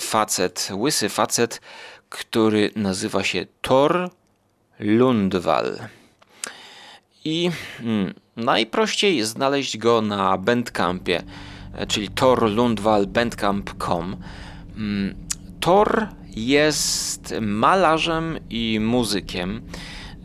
facet, 0.00 0.68
łysy 0.72 1.08
facet, 1.08 1.60
który 2.08 2.70
nazywa 2.76 3.24
się 3.24 3.46
Thor 3.62 4.10
Lundwall. 4.80 5.78
I 7.24 7.50
mm, 7.80 8.14
najprościej 8.36 9.22
znaleźć 9.22 9.78
go 9.78 10.02
na 10.02 10.38
Bandcampie, 10.38 11.22
czyli 11.88 12.08
torlundwallbandcamp.com. 12.08 14.16
Mm, 14.76 15.14
Thor 15.60 16.06
jest 16.36 17.34
malarzem 17.40 18.38
i 18.50 18.80
muzykiem, 18.80 19.62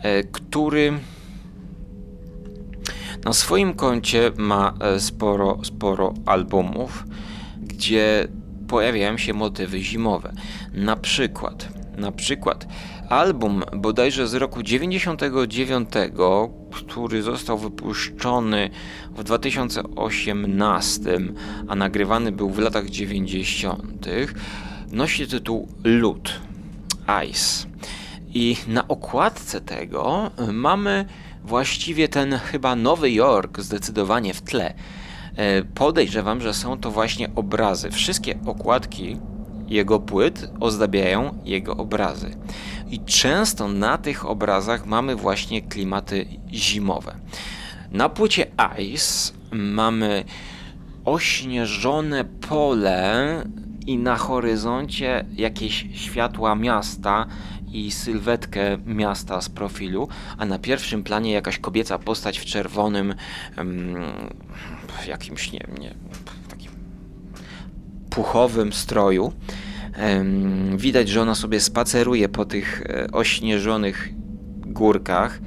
e, 0.01 0.23
który 0.23 0.93
na 3.25 3.33
swoim 3.33 3.73
koncie 3.73 4.31
ma 4.37 4.73
e, 4.79 4.99
sporo, 4.99 5.59
sporo 5.63 6.13
albumów, 6.25 7.03
gdzie 7.57 8.27
pojawiają 8.67 9.17
się 9.17 9.33
motywy 9.33 9.81
zimowe. 9.81 10.33
Na 10.73 10.95
przykład 10.95 11.69
Na 11.97 12.11
przykład 12.11 12.67
album 13.09 13.63
bodajże 13.75 14.27
z 14.27 14.33
roku 14.33 14.63
99, 14.63 15.89
który 16.71 17.21
został 17.21 17.57
wypuszczony 17.57 18.69
w 19.15 19.23
2018, 19.23 21.19
a 21.67 21.75
nagrywany 21.75 22.31
był 22.31 22.49
w 22.49 22.59
latach 22.59 22.89
90., 22.89 24.07
nosi 24.91 25.27
tytuł 25.27 25.67
Lód, 25.83 26.39
Ice. 27.29 27.67
I 28.33 28.57
na 28.67 28.87
okładce 28.87 29.61
tego 29.61 30.31
mamy 30.53 31.05
właściwie 31.43 32.07
ten 32.07 32.37
chyba 32.37 32.75
Nowy 32.75 33.11
Jork 33.11 33.59
zdecydowanie 33.59 34.33
w 34.33 34.41
tle. 34.41 34.73
E, 35.35 35.63
podejrzewam, 35.63 36.41
że 36.41 36.53
są 36.53 36.77
to 36.77 36.91
właśnie 36.91 37.29
obrazy. 37.35 37.91
Wszystkie 37.91 38.39
okładki 38.45 39.17
jego 39.67 39.99
płyt 39.99 40.49
ozdabiają 40.59 41.37
jego 41.45 41.77
obrazy. 41.77 42.35
I 42.89 42.99
często 42.99 43.67
na 43.67 43.97
tych 43.97 44.25
obrazach 44.25 44.85
mamy 44.85 45.15
właśnie 45.15 45.61
klimaty 45.61 46.25
zimowe. 46.53 47.15
Na 47.91 48.09
płycie 48.09 48.45
Ice 48.79 49.33
mamy 49.51 50.23
ośnieżone 51.05 52.25
pole 52.25 53.43
i 53.85 53.97
na 53.97 54.17
horyzoncie 54.17 55.25
jakieś 55.35 55.85
światła 55.93 56.55
miasta 56.55 57.27
i 57.71 57.91
sylwetkę 57.91 58.77
miasta 58.85 59.41
z 59.41 59.49
profilu, 59.49 60.07
a 60.37 60.45
na 60.45 60.59
pierwszym 60.59 61.03
planie 61.03 61.31
jakaś 61.31 61.59
kobieca 61.59 61.99
postać 61.99 62.39
w 62.39 62.45
czerwonym 62.45 63.15
w 64.87 65.07
jakimś, 65.07 65.51
nie 65.51 65.65
nie 65.79 65.95
takim 66.49 66.71
puchowym 68.09 68.73
stroju. 68.73 69.33
Widać, 70.77 71.09
że 71.09 71.21
ona 71.21 71.35
sobie 71.35 71.59
spaceruje 71.59 72.29
po 72.29 72.45
tych 72.45 72.81
e, 72.81 73.11
ośnieżonych 73.11 74.09
górkach. 74.65 75.39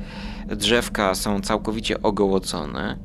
Drzewka 0.47 1.15
są 1.15 1.41
całkowicie 1.41 2.03
ogołocone. 2.03 2.99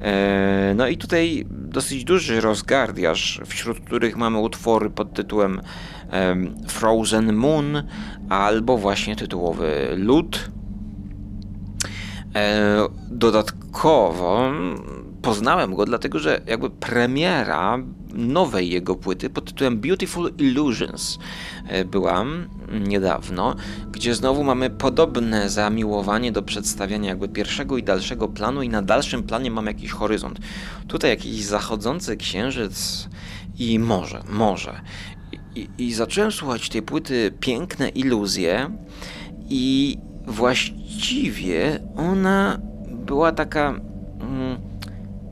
E, 0.00 0.74
no 0.76 0.88
i 0.88 0.96
tutaj 0.96 1.46
dosyć 1.50 2.04
duży 2.04 2.40
rozgardiaż, 2.40 3.40
wśród 3.46 3.80
których 3.80 4.16
mamy 4.16 4.38
utwory 4.38 4.90
pod 4.90 5.14
tytułem 5.14 5.60
Frozen 6.68 7.32
Moon 7.32 7.82
albo 8.28 8.78
właśnie 8.78 9.16
tytułowy 9.16 9.94
Lód. 9.96 10.50
E, 12.34 12.88
dodatkowo 13.10 14.52
poznałem 15.22 15.74
go 15.74 15.84
dlatego, 15.84 16.18
że 16.18 16.40
jakby 16.46 16.70
premiera 16.70 17.78
nowej 18.14 18.70
jego 18.70 18.96
płyty 18.96 19.30
pod 19.30 19.44
tytułem 19.44 19.80
Beautiful 19.80 20.32
Illusions 20.38 21.18
e, 21.68 21.84
była 21.84 22.24
niedawno, 22.80 23.56
gdzie 23.92 24.14
znowu 24.14 24.44
mamy 24.44 24.70
podobne 24.70 25.50
zamiłowanie 25.50 26.32
do 26.32 26.42
przedstawiania 26.42 27.08
jakby 27.08 27.28
pierwszego 27.28 27.78
i 27.78 27.82
dalszego 27.82 28.28
planu 28.28 28.62
i 28.62 28.68
na 28.68 28.82
dalszym 28.82 29.22
planie 29.22 29.50
mamy 29.50 29.70
jakiś 29.70 29.90
horyzont. 29.90 30.38
Tutaj 30.88 31.10
jakiś 31.10 31.44
zachodzący 31.44 32.16
księżyc 32.16 33.08
i 33.58 33.78
morze, 33.78 34.22
morze. 34.28 34.80
I, 35.54 35.68
i 35.78 35.92
zacząłem 35.92 36.32
słuchać 36.32 36.68
tej 36.68 36.82
płyty 36.82 37.32
Piękne 37.40 37.88
Iluzje 37.88 38.70
i 39.48 39.96
właściwie 40.26 41.80
ona 41.96 42.60
była 42.90 43.32
taka... 43.32 43.68
Mm, 44.20 44.69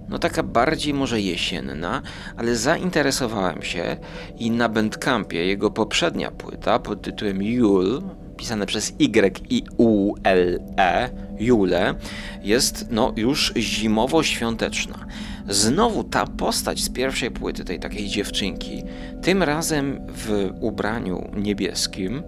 no 0.09 0.19
taka 0.19 0.43
bardziej 0.43 0.95
może 0.95 1.21
jesienna, 1.21 2.03
ale 2.37 2.57
zainteresowałem 2.57 3.63
się 3.63 3.97
i 4.39 4.51
na 4.51 4.69
Bandcampie 4.69 5.47
jego 5.47 5.71
poprzednia 5.71 6.31
płyta 6.31 6.79
pod 6.79 7.03
tytułem 7.03 7.43
Jul, 7.43 8.03
pisane 8.37 8.67
przez 8.67 8.93
Y 8.99 9.41
i 9.51 9.63
U 9.77 10.15
L 10.25 10.61
E, 10.79 11.11
Jule, 11.39 11.95
jest 12.43 12.87
no 12.91 13.13
już 13.17 13.53
zimowo-świąteczna. 13.57 15.07
Znowu 15.49 16.05
ta 16.05 16.27
postać 16.27 16.81
z 16.81 16.91
pierwszej 16.91 17.31
płyty, 17.31 17.65
tej 17.65 17.81
takiej 17.81 18.09
dziewczynki, 18.09 18.83
tym 19.23 19.43
razem 19.43 20.01
w 20.09 20.51
ubraniu 20.61 21.31
niebieskim 21.37 22.23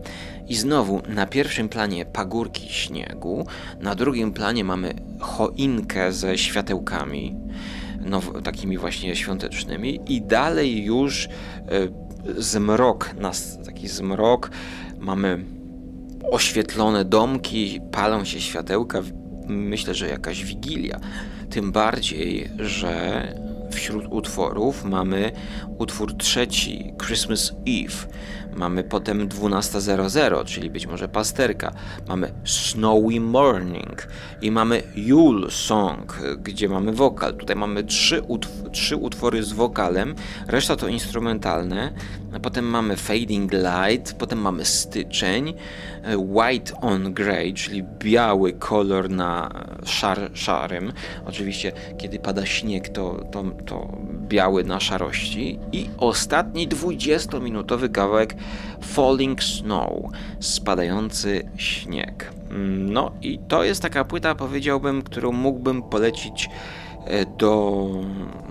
i 0.50 0.56
znowu 0.56 1.02
na 1.08 1.26
pierwszym 1.26 1.68
planie 1.68 2.04
pagórki 2.04 2.68
śniegu, 2.68 3.46
na 3.80 3.94
drugim 3.94 4.32
planie 4.32 4.64
mamy 4.64 4.94
choinkę 5.20 6.12
ze 6.12 6.38
światełkami, 6.38 7.36
no, 8.00 8.20
takimi 8.44 8.78
właśnie 8.78 9.16
świątecznymi 9.16 10.00
i 10.06 10.22
dalej 10.22 10.84
już 10.84 11.24
y, 11.26 12.42
zmrok, 12.42 13.14
nas, 13.14 13.58
taki 13.66 13.88
zmrok, 13.88 14.50
mamy 14.98 15.44
oświetlone 16.30 17.04
domki, 17.04 17.80
palą 17.92 18.24
się 18.24 18.40
światełka, 18.40 19.02
myślę, 19.46 19.94
że 19.94 20.08
jakaś 20.08 20.44
wigilia. 20.44 21.00
Tym 21.50 21.72
bardziej, 21.72 22.50
że 22.58 23.22
wśród 23.70 24.04
utworów 24.10 24.84
mamy 24.84 25.32
utwór 25.78 26.16
trzeci, 26.16 26.92
Christmas 27.06 27.52
Eve. 27.66 28.06
Mamy 28.56 28.84
potem 28.84 29.28
12.00, 29.28 30.44
czyli 30.44 30.70
być 30.70 30.86
może 30.86 31.08
pasterka. 31.08 31.72
Mamy 32.08 32.32
Snowy 32.44 33.20
Morning 33.20 34.08
i 34.42 34.50
mamy 34.50 34.82
Yule 34.96 35.50
Song, 35.50 36.18
gdzie 36.42 36.68
mamy 36.68 36.92
wokal. 36.92 37.34
Tutaj 37.34 37.56
mamy 37.56 37.84
trzy, 37.84 38.22
utw 38.22 38.50
trzy 38.72 38.96
utwory 38.96 39.42
z 39.42 39.52
wokalem, 39.52 40.14
reszta 40.46 40.76
to 40.76 40.88
instrumentalne. 40.88 41.92
Potem 42.42 42.64
mamy 42.64 42.96
Fading 42.96 43.52
Light, 43.52 44.14
potem 44.14 44.38
mamy 44.38 44.64
styczeń, 44.64 45.54
White 46.16 46.80
on 46.80 47.14
Grey, 47.14 47.54
czyli 47.54 47.82
biały 47.98 48.52
kolor 48.52 49.10
na 49.10 49.50
szar 49.84 50.30
szarym. 50.34 50.92
Oczywiście, 51.26 51.72
kiedy 51.98 52.18
pada 52.18 52.46
śnieg, 52.46 52.88
to, 52.88 53.24
to, 53.32 53.44
to 53.66 53.98
biały 54.28 54.64
na 54.64 54.80
szarości. 54.80 55.58
I 55.72 55.90
ostatni 55.98 56.68
20-minutowy 56.68 57.90
kawałek 57.90 58.34
Falling 58.82 59.42
Snow, 59.42 59.90
spadający 60.40 61.50
śnieg. 61.56 62.32
No 62.78 63.12
i 63.22 63.38
to 63.48 63.64
jest 63.64 63.82
taka 63.82 64.04
płyta, 64.04 64.34
powiedziałbym, 64.34 65.02
którą 65.02 65.32
mógłbym 65.32 65.82
polecić 65.82 66.48
e, 67.04 67.26
do 67.26 67.86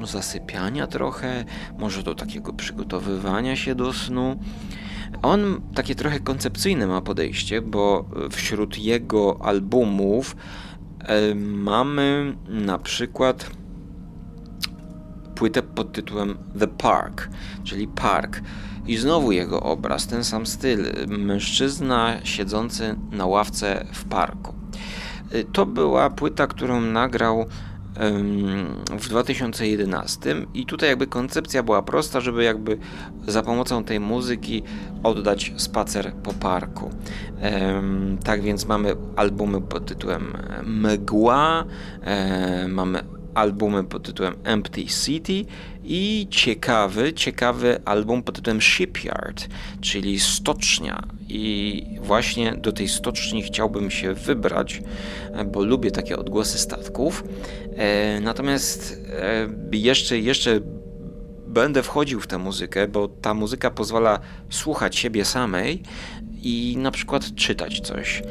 zasypiania 0.03 0.87
trochę, 0.87 1.45
może 1.77 2.03
do 2.03 2.15
takiego 2.15 2.53
przygotowywania 2.53 3.55
się 3.55 3.75
do 3.75 3.93
snu. 3.93 4.39
On 5.21 5.61
takie 5.75 5.95
trochę 5.95 6.19
koncepcyjne 6.19 6.87
ma 6.87 7.01
podejście, 7.01 7.61
bo 7.61 8.05
wśród 8.31 8.77
jego 8.77 9.37
albumów 9.41 10.35
e, 10.99 11.35
mamy 11.35 12.35
na 12.47 12.77
przykład 12.77 13.49
płytę 15.35 15.61
pod 15.61 15.91
tytułem 15.91 16.37
The 16.59 16.67
Park, 16.67 17.29
czyli 17.63 17.87
Park. 17.87 18.41
I 18.89 18.97
znowu 18.97 19.31
jego 19.31 19.59
obraz, 19.59 20.07
ten 20.07 20.23
sam 20.23 20.45
styl, 20.45 20.85
mężczyzna 21.07 22.17
siedzący 22.23 22.95
na 23.11 23.25
ławce 23.25 23.85
w 23.93 24.03
parku. 24.03 24.53
Y, 25.33 25.45
to 25.53 25.65
była 25.65 26.09
płyta, 26.09 26.47
którą 26.47 26.81
nagrał 26.81 27.45
w 28.99 29.09
2011 29.09 30.35
i 30.53 30.65
tutaj 30.65 30.89
jakby 30.89 31.07
koncepcja 31.07 31.63
była 31.63 31.81
prosta, 31.81 32.21
żeby 32.21 32.43
jakby 32.43 32.77
za 33.27 33.43
pomocą 33.43 33.83
tej 33.83 33.99
muzyki 33.99 34.63
oddać 35.03 35.53
spacer 35.57 36.13
po 36.13 36.33
parku. 36.33 36.89
Tak 38.23 38.41
więc 38.41 38.65
mamy 38.65 38.95
albumy 39.15 39.61
pod 39.61 39.85
tytułem 39.85 40.37
Mgła, 40.63 41.63
e, 42.01 42.67
mamy 42.67 43.03
albumy 43.33 43.83
pod 43.83 44.03
tytułem 44.03 44.33
Empty 44.43 44.85
City 44.85 45.45
i 45.89 46.27
ciekawy, 46.29 47.13
ciekawy 47.13 47.79
album 47.85 48.23
pod 48.23 48.35
tytułem 48.35 48.61
Shipyard, 48.61 49.47
czyli 49.81 50.19
stocznia. 50.19 51.03
I 51.29 51.83
właśnie 52.01 52.53
do 52.53 52.71
tej 52.71 52.87
stoczni 52.87 53.43
chciałbym 53.43 53.91
się 53.91 54.13
wybrać, 54.13 54.81
bo 55.45 55.63
lubię 55.63 55.91
takie 55.91 56.17
odgłosy 56.17 56.57
statków. 56.57 57.23
E, 57.75 58.19
natomiast 58.19 59.01
e, 59.71 59.77
jeszcze, 59.77 60.19
jeszcze 60.19 60.59
będę 61.47 61.83
wchodził 61.83 62.19
w 62.19 62.27
tę 62.27 62.37
muzykę, 62.37 62.87
bo 62.87 63.07
ta 63.07 63.33
muzyka 63.33 63.71
pozwala 63.71 64.19
słuchać 64.49 64.95
siebie 64.95 65.25
samej 65.25 65.83
i 66.41 66.75
na 66.77 66.91
przykład 66.91 67.35
czytać 67.35 67.79
coś. 67.79 68.23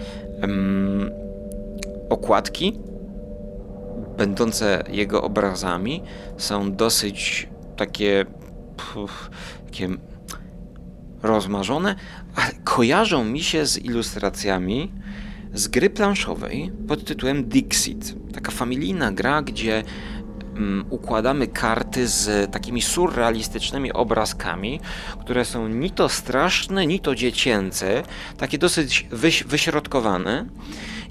okładki 2.11 2.88
będące 4.18 4.85
jego 4.88 5.22
obrazami 5.22 6.02
są 6.37 6.72
dosyć 6.72 7.48
takie, 7.76 8.24
puf, 8.76 9.31
takie 9.66 9.88
rozmarzone, 11.22 11.94
ale 12.35 12.50
kojarzą 12.64 13.24
mi 13.24 13.42
się 13.42 13.66
z 13.66 13.78
ilustracjami 13.78 14.92
z 15.54 15.68
gry 15.68 15.90
planszowej 15.90 16.72
pod 16.88 17.04
tytułem 17.04 17.44
Dixit. 17.44 18.14
Taka 18.35 18.50
familijna 18.50 19.12
gra, 19.12 19.42
gdzie 19.42 19.83
mm, 20.57 20.85
układamy 20.90 21.46
karty 21.46 22.09
z 22.09 22.52
takimi 22.52 22.83
surrealistycznymi 22.83 23.92
obrazkami, 23.92 24.81
które 25.20 25.44
są 25.44 25.68
ni 25.68 25.90
to 25.90 26.09
straszne, 26.09 26.87
ni 26.87 27.00
to 27.00 27.14
dziecięce, 27.14 28.02
takie 28.37 28.59
dosyć 28.59 29.07
wyś 29.11 29.44
wyśrodkowane 29.44 30.46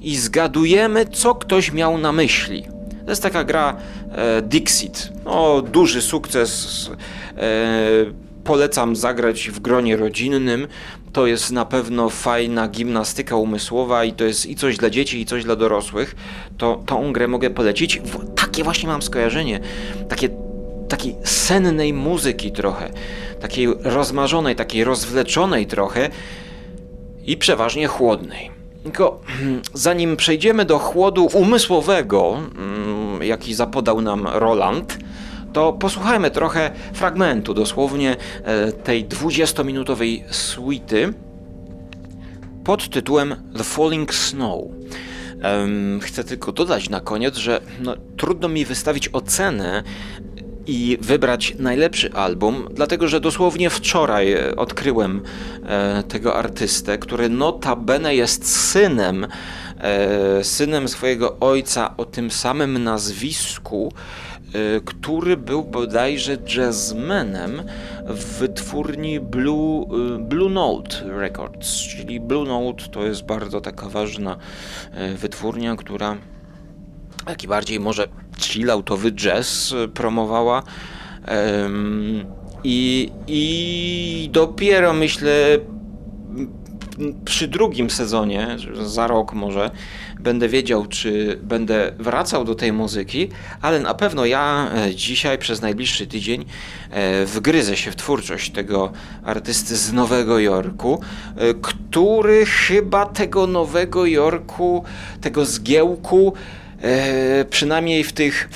i 0.01 0.15
zgadujemy, 0.15 1.05
co 1.05 1.35
ktoś 1.35 1.71
miał 1.71 1.97
na 1.97 2.11
myśli. 2.11 2.76
To 3.07 3.11
jest 3.11 3.23
taka 3.23 3.43
gra 3.43 3.75
e, 4.11 4.41
Dixit. 4.41 5.11
No, 5.25 5.61
duży 5.61 6.01
sukces. 6.01 6.89
E, 7.37 7.47
polecam 8.43 8.95
zagrać 8.95 9.49
w 9.49 9.59
gronie 9.59 9.97
rodzinnym. 9.97 10.67
To 11.13 11.27
jest 11.27 11.51
na 11.51 11.65
pewno 11.65 12.09
fajna 12.09 12.67
gimnastyka 12.67 13.35
umysłowa 13.35 14.03
i 14.03 14.13
to 14.13 14.23
jest 14.23 14.45
i 14.45 14.55
coś 14.55 14.77
dla 14.77 14.89
dzieci, 14.89 15.21
i 15.21 15.25
coś 15.25 15.43
dla 15.43 15.55
dorosłych. 15.55 16.15
To 16.57 16.83
tą 16.85 17.13
grę 17.13 17.27
mogę 17.27 17.49
polecić. 17.49 18.01
Takie 18.35 18.63
właśnie 18.63 18.89
mam 18.89 19.01
skojarzenie. 19.01 19.59
Takie 20.09 20.29
takiej 20.89 21.15
sennej 21.23 21.93
muzyki 21.93 22.51
trochę, 22.51 22.89
takiej 23.39 23.67
rozmarzonej, 23.83 24.55
takiej 24.55 24.83
rozwleczonej 24.83 25.65
trochę 25.65 26.09
i 27.25 27.37
przeważnie 27.37 27.87
chłodnej. 27.87 28.56
Tylko 28.87 29.21
zanim 29.73 30.17
przejdziemy 30.17 30.65
do 30.65 30.79
chłodu 30.79 31.29
umysłowego, 31.33 32.37
mm, 32.57 33.23
jaki 33.23 33.53
zapodał 33.53 34.01
nam 34.01 34.27
Roland, 34.27 34.97
to 35.53 35.73
posłuchajmy 35.73 36.31
trochę 36.31 36.71
fragmentu, 36.93 37.53
dosłownie 37.53 38.15
e, 38.43 38.71
tej 38.71 39.05
20-minutowej 39.05 40.23
suity 40.31 41.13
pod 42.63 42.89
tytułem 42.89 43.35
The 43.57 43.63
Falling 43.63 44.13
Snow. 44.13 44.61
Chcę 46.01 46.23
tylko 46.23 46.51
dodać 46.51 46.89
na 46.89 46.99
koniec, 46.99 47.35
że 47.37 47.61
no, 47.79 47.95
trudno 48.17 48.47
mi 48.49 48.65
wystawić 48.65 49.09
ocenę 49.09 49.83
i 50.67 50.97
wybrać 51.01 51.55
najlepszy 51.59 52.13
album, 52.13 52.67
dlatego 52.71 53.07
że 53.07 53.19
dosłownie 53.19 53.69
wczoraj 53.69 54.33
e, 54.33 54.55
odkryłem 54.55 55.21
e, 55.65 56.03
tego 56.03 56.35
artystę, 56.35 56.97
który 56.97 57.29
notabene 57.29 58.15
jest 58.15 58.69
synem, 58.71 59.27
e, 59.79 60.43
synem 60.43 60.87
swojego 60.87 61.37
ojca 61.39 61.97
o 61.97 62.05
tym 62.05 62.31
samym 62.31 62.83
nazwisku, 62.83 63.93
Y, 64.55 64.81
który 64.85 65.37
był 65.37 65.63
bodajże 65.63 66.37
jazzmenem 66.57 67.63
w 68.05 68.39
wytwórni 68.39 69.19
Blue, 69.19 69.85
y, 70.15 70.19
Blue 70.19 70.49
Note 70.49 70.95
Records, 71.05 71.81
czyli 71.81 72.19
Blue 72.19 72.45
Note 72.45 72.87
to 72.87 73.05
jest 73.05 73.25
bardzo 73.25 73.61
taka 73.61 73.89
ważna 73.89 74.37
y, 75.13 75.17
wytwórnia, 75.17 75.75
która 75.75 76.17
taki 77.27 77.47
bardziej 77.47 77.79
może 77.79 78.07
chilloutowy 78.39 79.11
jazz 79.11 79.73
promowała 79.93 80.63
i, 82.63 83.11
i 83.27 84.29
dopiero 84.31 84.93
myślę 84.93 85.59
przy 87.25 87.47
drugim 87.47 87.89
sezonie, 87.89 88.47
za 88.83 89.07
rok 89.07 89.33
może, 89.33 89.71
będę 90.19 90.49
wiedział, 90.49 90.85
czy 90.85 91.39
będę 91.43 91.91
wracał 91.99 92.45
do 92.45 92.55
tej 92.55 92.73
muzyki, 92.73 93.29
ale 93.61 93.79
na 93.79 93.93
pewno 93.93 94.25
ja 94.25 94.71
e, 94.75 94.95
dzisiaj 94.95 95.37
przez 95.37 95.61
najbliższy 95.61 96.07
tydzień 96.07 96.45
e, 96.89 97.25
wgryzę 97.25 97.77
się 97.77 97.91
w 97.91 97.95
twórczość 97.95 98.51
tego 98.51 98.91
artysty 99.23 99.75
z 99.75 99.93
Nowego 99.93 100.39
Jorku, 100.39 101.01
e, 101.35 101.53
który 101.53 102.45
chyba 102.45 103.05
tego 103.05 103.47
Nowego 103.47 104.05
Jorku, 104.05 104.83
tego 105.21 105.45
zgiełku, 105.45 106.33
przynajmniej 107.49 108.03
w 108.03 108.13
tych 108.13 108.49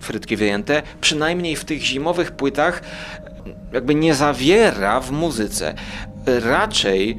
frytki 0.00 0.36
wyjęte, 0.36 0.82
przynajmniej 1.00 1.56
w 1.56 1.64
tych 1.64 1.82
zimowych 1.82 2.32
płytach 2.32 2.82
jakby 3.72 3.94
nie 3.94 4.14
zawiera 4.14 5.00
w 5.00 5.10
muzyce. 5.10 5.74
Raczej 6.26 7.18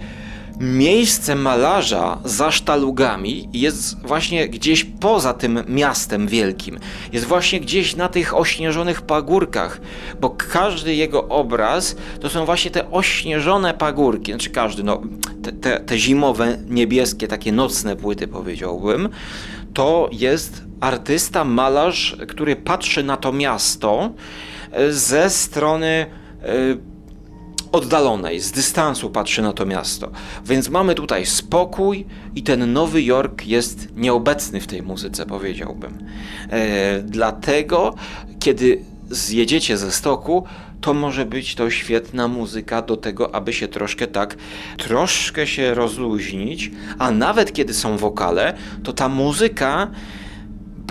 miejsce 0.60 1.36
malarza 1.36 2.20
za 2.26 2.52
sztalugami 2.52 3.50
jest 3.54 4.08
właśnie 4.08 4.48
gdzieś 4.48 4.84
poza 4.84 5.34
tym 5.34 5.64
miastem 5.68 6.28
wielkim. 6.28 6.80
Jest 7.14 7.26
właśnie 7.26 7.60
gdzieś 7.60 7.96
na 7.96 8.10
tych 8.10 8.38
ośnieżonych 8.38 9.02
pagórkach, 9.02 9.82
bo 10.20 10.30
każdy 10.30 10.96
jego 10.96 11.28
obraz 11.28 11.96
to 12.20 12.30
są 12.30 12.46
właśnie 12.46 12.72
te 12.72 12.92
ośnieżone 12.92 13.74
pagórki. 13.74 14.32
Znaczy 14.32 14.50
każdy, 14.50 14.84
no 14.84 15.02
te, 15.44 15.52
te, 15.52 15.80
te 15.80 15.98
zimowe, 15.98 16.58
niebieskie, 16.70 17.28
takie 17.28 17.52
nocne 17.52 17.96
płyty 17.96 18.28
powiedziałbym. 18.28 19.10
To 19.74 20.10
jest 20.12 20.64
artysta, 20.80 21.44
malarz, 21.44 22.18
który 22.28 22.56
patrzy 22.56 23.04
na 23.04 23.18
to 23.18 23.32
miasto 23.34 24.14
ze 24.90 25.30
strony 25.30 26.06
e, 26.44 26.48
oddalonej, 27.72 28.40
z 28.40 28.52
dystansu 28.52 29.10
patrzy 29.10 29.42
na 29.42 29.54
to 29.54 29.66
miasto. 29.66 30.12
Więc 30.46 30.70
mamy 30.70 30.96
tutaj 30.96 31.26
spokój 31.26 32.06
i 32.36 32.44
ten 32.44 32.74
Nowy 32.74 33.04
Jork 33.04 33.46
jest 33.46 33.88
nieobecny 33.96 34.62
w 34.62 34.68
tej 34.68 34.82
muzyce, 34.82 35.26
powiedziałbym. 35.26 35.98
E, 36.50 37.02
dlatego, 37.02 37.96
kiedy 38.40 38.84
zjedziecie 39.10 39.78
ze 39.78 39.92
stoku, 39.92 40.44
to 40.82 40.94
może 40.94 41.26
być 41.26 41.56
to 41.56 41.70
świetna 41.70 42.28
muzyka 42.28 42.82
do 42.82 42.98
tego, 42.98 43.36
aby 43.36 43.54
się 43.54 43.68
troszkę 43.68 44.08
tak, 44.08 44.38
troszkę 44.78 45.48
się 45.48 45.74
rozluźnić, 45.74 46.72
a 47.00 47.12
nawet 47.12 47.54
kiedy 47.54 47.74
są 47.74 47.98
wokale, 47.98 48.54
to 48.84 48.94
ta 48.94 49.10
muzyka 49.10 49.88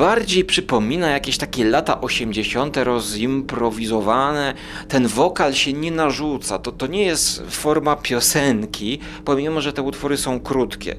bardziej 0.00 0.44
przypomina 0.44 1.08
jakieś 1.08 1.38
takie 1.38 1.64
lata 1.64 2.00
80. 2.00 2.76
rozimprowizowane. 2.76 4.54
Ten 4.88 5.06
wokal 5.06 5.54
się 5.54 5.72
nie 5.72 5.90
narzuca. 5.90 6.58
To, 6.58 6.72
to 6.72 6.86
nie 6.86 7.04
jest 7.04 7.42
forma 7.48 7.96
piosenki, 7.96 8.98
pomimo 9.24 9.60
że 9.60 9.72
te 9.72 9.82
utwory 9.82 10.16
są 10.16 10.40
krótkie. 10.40 10.96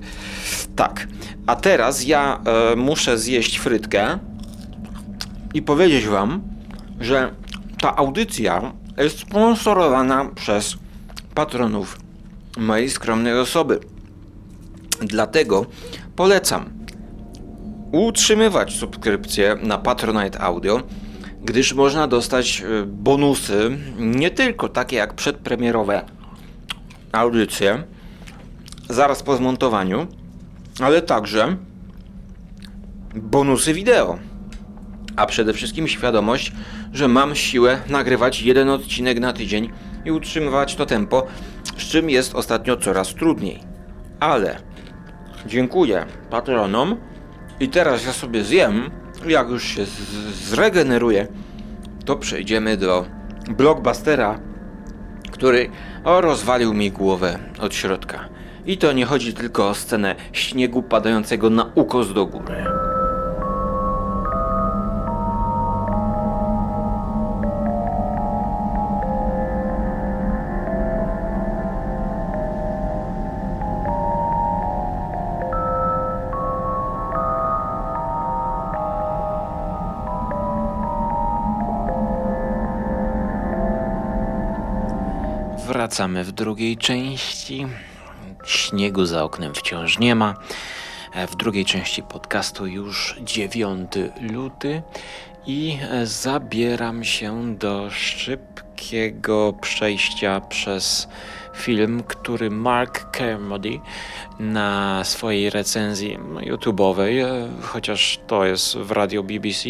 Tak. 0.76 1.08
A 1.48 1.56
teraz 1.56 2.06
ja 2.06 2.42
e, 2.72 2.76
muszę 2.76 3.18
zjeść 3.18 3.58
frytkę 3.58 4.20
i 5.54 5.62
powiedzieć 5.62 6.08
Wam, 6.08 6.42
że 7.00 7.32
ta 7.82 7.96
audycja 7.96 8.74
sponsorowana 9.10 10.26
przez 10.36 10.78
patronów 11.36 12.00
mojej 12.58 12.90
skromnej 12.90 13.40
osoby. 13.40 13.80
Dlatego 15.02 15.66
polecam 16.16 16.70
utrzymywać 17.92 18.74
subskrypcję 18.74 19.58
na 19.64 19.78
Patronite 19.78 20.42
Audio, 20.42 20.82
gdyż 21.44 21.74
można 21.74 22.08
dostać 22.08 22.62
e, 22.62 22.86
bonusy, 22.86 23.78
nie 24.00 24.32
tylko 24.32 24.70
takie 24.70 24.96
jak 24.96 25.14
przedpremierowe 25.14 26.06
audycje, 27.12 27.84
zaraz 28.90 29.24
po 29.24 29.38
zmontowaniu, 29.38 30.08
ale 30.80 31.02
także 31.02 31.56
bonusy 33.16 33.74
wideo. 33.74 34.31
A 35.16 35.26
przede 35.26 35.54
wszystkim 35.54 35.88
świadomość, 35.88 36.52
że 36.94 37.08
mam 37.08 37.36
siłę 37.36 37.82
nagrywać 37.90 38.42
jeden 38.42 38.70
odcinek 38.70 39.20
na 39.20 39.34
tydzień 39.34 39.70
i 40.06 40.12
utrzymywać 40.12 40.76
to 40.76 40.86
tempo, 40.86 41.28
z 41.78 41.84
czym 41.84 42.10
jest 42.10 42.36
ostatnio 42.36 42.78
coraz 42.78 43.16
trudniej. 43.16 43.60
Ale 44.20 44.58
dziękuję 45.46 46.06
patronom 46.30 46.98
i 47.60 47.70
teraz 47.70 48.06
ja 48.06 48.14
sobie 48.14 48.44
zjem, 48.44 48.92
jak 49.28 49.50
już 49.50 49.64
się 49.64 49.86
zregeneruję, 50.34 51.28
to 52.06 52.16
przejdziemy 52.16 52.78
do 52.78 53.06
blockbustera, 53.50 54.40
który 55.32 55.70
o, 56.04 56.22
rozwalił 56.22 56.74
mi 56.74 56.92
głowę 56.92 57.40
od 57.60 57.76
środka. 57.76 58.30
I 58.66 58.78
to 58.78 58.92
nie 58.92 59.06
chodzi 59.06 59.34
tylko 59.34 59.70
o 59.70 59.76
scenę 59.76 60.16
śniegu 60.34 60.84
padającego 60.84 61.50
na 61.50 61.72
ukos 61.76 62.14
do 62.14 62.26
góry. 62.26 62.81
Wracamy 85.92 86.24
w 86.24 86.32
drugiej 86.32 86.78
części. 86.78 87.68
Śniegu 88.46 89.06
za 89.06 89.24
oknem 89.24 89.54
wciąż 89.56 90.00
nie 90.00 90.16
ma. 90.16 90.36
W 91.28 91.36
drugiej 91.36 91.66
części 91.66 92.04
podcastu 92.04 92.68
już 92.68 93.16
9 93.22 93.92
luty 94.22 94.82
i 95.48 95.78
zabieram 96.04 97.04
się 97.04 97.56
do 97.56 97.90
szybkiego 97.90 99.54
przejścia 99.62 100.42
przez 100.42 101.08
film, 101.56 102.04
który 102.04 102.50
Mark 102.50 103.12
Kermody 103.12 103.80
na 104.40 105.04
swojej 105.04 105.50
recenzji 105.50 106.20
YouTube'owej, 106.42 107.20
e, 107.20 107.50
chociaż 107.62 108.20
to 108.28 108.46
jest 108.46 108.78
w 108.78 108.92
radio 108.92 109.24
BBC, 109.24 109.70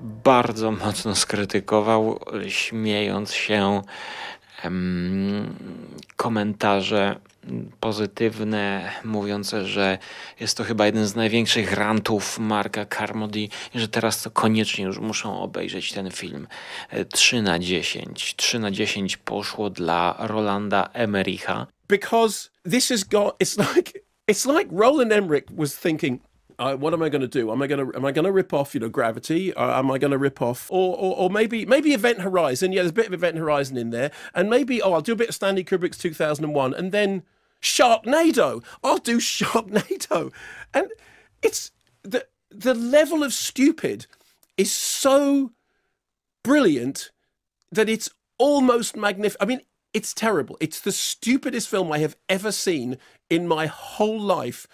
bardzo 0.00 0.72
mocno 0.72 1.14
skrytykował, 1.14 2.20
śmiejąc 2.48 3.32
się 3.32 3.82
komentarze 6.16 7.16
pozytywne, 7.80 8.92
mówiące, 9.04 9.66
że 9.66 9.98
jest 10.40 10.56
to 10.56 10.64
chyba 10.64 10.86
jeden 10.86 11.06
z 11.06 11.14
największych 11.14 11.72
rantów 11.72 12.38
Marka 12.38 12.86
Carmody 12.86 13.48
że 13.74 13.88
teraz 13.88 14.22
to 14.22 14.30
koniecznie 14.30 14.84
już 14.84 14.98
muszą 14.98 15.40
obejrzeć 15.40 15.92
ten 15.92 16.10
film. 16.10 16.46
E, 16.90 17.04
3 17.04 17.42
na 17.42 17.58
10. 17.58 18.34
3 18.36 18.58
na 18.58 18.70
10 18.70 19.16
poszło 19.16 19.70
dla 19.70 20.16
Rolanda 20.18 20.88
Emericha. 20.92 21.66
because 21.90 22.50
this 22.64 22.88
has 22.88 23.04
got 23.04 23.36
it's 23.40 23.58
like 23.58 24.04
it's 24.28 24.46
like 24.46 24.68
Roland 24.70 25.12
Emmerich 25.12 25.46
was 25.50 25.74
thinking 25.74 26.20
uh, 26.60 26.76
what 26.76 26.92
am 26.92 27.02
I 27.02 27.08
going 27.08 27.22
to 27.22 27.26
do? 27.26 27.50
Am 27.50 27.62
I 27.62 27.66
going 27.66 27.90
to 27.90 27.96
am 27.96 28.04
I 28.04 28.12
going 28.12 28.26
to 28.26 28.30
rip 28.30 28.52
off 28.52 28.74
you 28.74 28.80
know 28.80 28.90
Gravity? 28.90 29.50
Or 29.54 29.64
am 29.64 29.90
I 29.90 29.96
going 29.96 30.10
to 30.10 30.18
rip 30.18 30.42
off 30.42 30.70
or, 30.70 30.94
or 30.94 31.16
or 31.16 31.30
maybe 31.30 31.64
maybe 31.64 31.94
Event 31.94 32.20
Horizon? 32.20 32.70
Yeah, 32.70 32.82
there's 32.82 32.90
a 32.90 32.94
bit 32.94 33.06
of 33.06 33.14
Event 33.14 33.38
Horizon 33.38 33.78
in 33.78 33.88
there, 33.90 34.10
and 34.34 34.50
maybe 34.50 34.82
oh 34.82 34.92
I'll 34.92 35.00
do 35.00 35.14
a 35.14 35.16
bit 35.16 35.30
of 35.30 35.34
Stanley 35.34 35.64
Kubrick's 35.64 35.96
2001, 35.96 36.74
and 36.74 36.92
then 36.92 37.22
Sharknado. 37.62 38.62
I'll 38.84 38.98
do 38.98 39.16
Sharknado, 39.20 40.32
and 40.74 40.88
it's 41.42 41.70
the 42.02 42.26
the 42.50 42.74
level 42.74 43.22
of 43.22 43.32
stupid 43.32 44.06
is 44.58 44.70
so 44.70 45.52
brilliant 46.44 47.10
that 47.72 47.88
it's 47.88 48.10
almost 48.36 48.96
magnificent. 48.96 49.42
I 49.42 49.46
mean, 49.46 49.62
it's 49.94 50.12
terrible. 50.12 50.58
It's 50.60 50.80
the 50.80 50.92
stupidest 50.92 51.70
film 51.70 51.90
I 51.90 52.00
have 52.00 52.16
ever 52.28 52.52
seen 52.52 52.98
in 53.30 53.48
my 53.48 53.64
whole 53.64 54.20
life, 54.20 54.66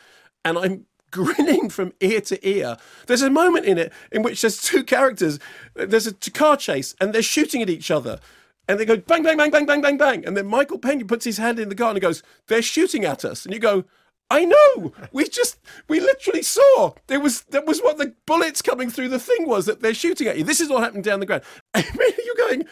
and 0.44 0.58
I'm 0.58 0.86
grinning 1.16 1.68
from 1.76 1.92
ear 2.00 2.20
to 2.22 2.48
ear. 2.48 2.76
There's 3.06 3.22
a 3.22 3.30
moment 3.30 3.64
in 3.64 3.78
it 3.78 3.92
in 4.12 4.22
which 4.22 4.42
there's 4.42 4.60
two 4.60 4.84
characters. 4.84 5.38
There's 5.74 6.06
a 6.06 6.12
car 6.12 6.56
chase, 6.56 6.94
and 7.00 7.12
they're 7.12 7.22
shooting 7.22 7.62
at 7.62 7.70
each 7.70 7.90
other. 7.90 8.20
And 8.68 8.80
they 8.80 8.84
go 8.84 8.96
bang, 8.96 9.22
bang, 9.22 9.36
bang, 9.36 9.50
bang, 9.50 9.64
bang, 9.64 9.80
bang, 9.80 9.96
bang. 9.96 10.26
And 10.26 10.36
then 10.36 10.46
Michael 10.46 10.78
Pena 10.78 11.04
puts 11.04 11.24
his 11.24 11.38
hand 11.38 11.58
in 11.58 11.68
the 11.68 11.74
car 11.74 11.90
and 11.90 12.00
goes, 12.00 12.22
They're 12.48 12.62
shooting 12.62 13.04
at 13.04 13.24
us. 13.24 13.44
And 13.44 13.54
you 13.54 13.60
go, 13.60 13.84
I 14.28 14.44
know. 14.44 14.92
We 15.12 15.28
just 15.28 15.58
we 15.88 16.00
literally 16.00 16.42
saw. 16.42 16.94
There 17.06 17.20
was 17.20 17.42
that 17.44 17.66
was 17.66 17.80
what 17.80 17.98
the 17.98 18.14
bullets 18.26 18.60
coming 18.60 18.90
through 18.90 19.08
the 19.08 19.20
thing 19.20 19.46
was 19.46 19.66
that 19.66 19.82
they're 19.82 19.94
shooting 19.94 20.26
at 20.26 20.36
you. 20.36 20.44
This 20.44 20.60
is 20.60 20.68
what 20.68 20.82
happened 20.82 21.04
down 21.04 21.20
the 21.20 21.26
ground. 21.26 21.44
I 21.74 21.82
mean, 21.96 22.12
you're 22.24 22.48
going, 22.48 22.64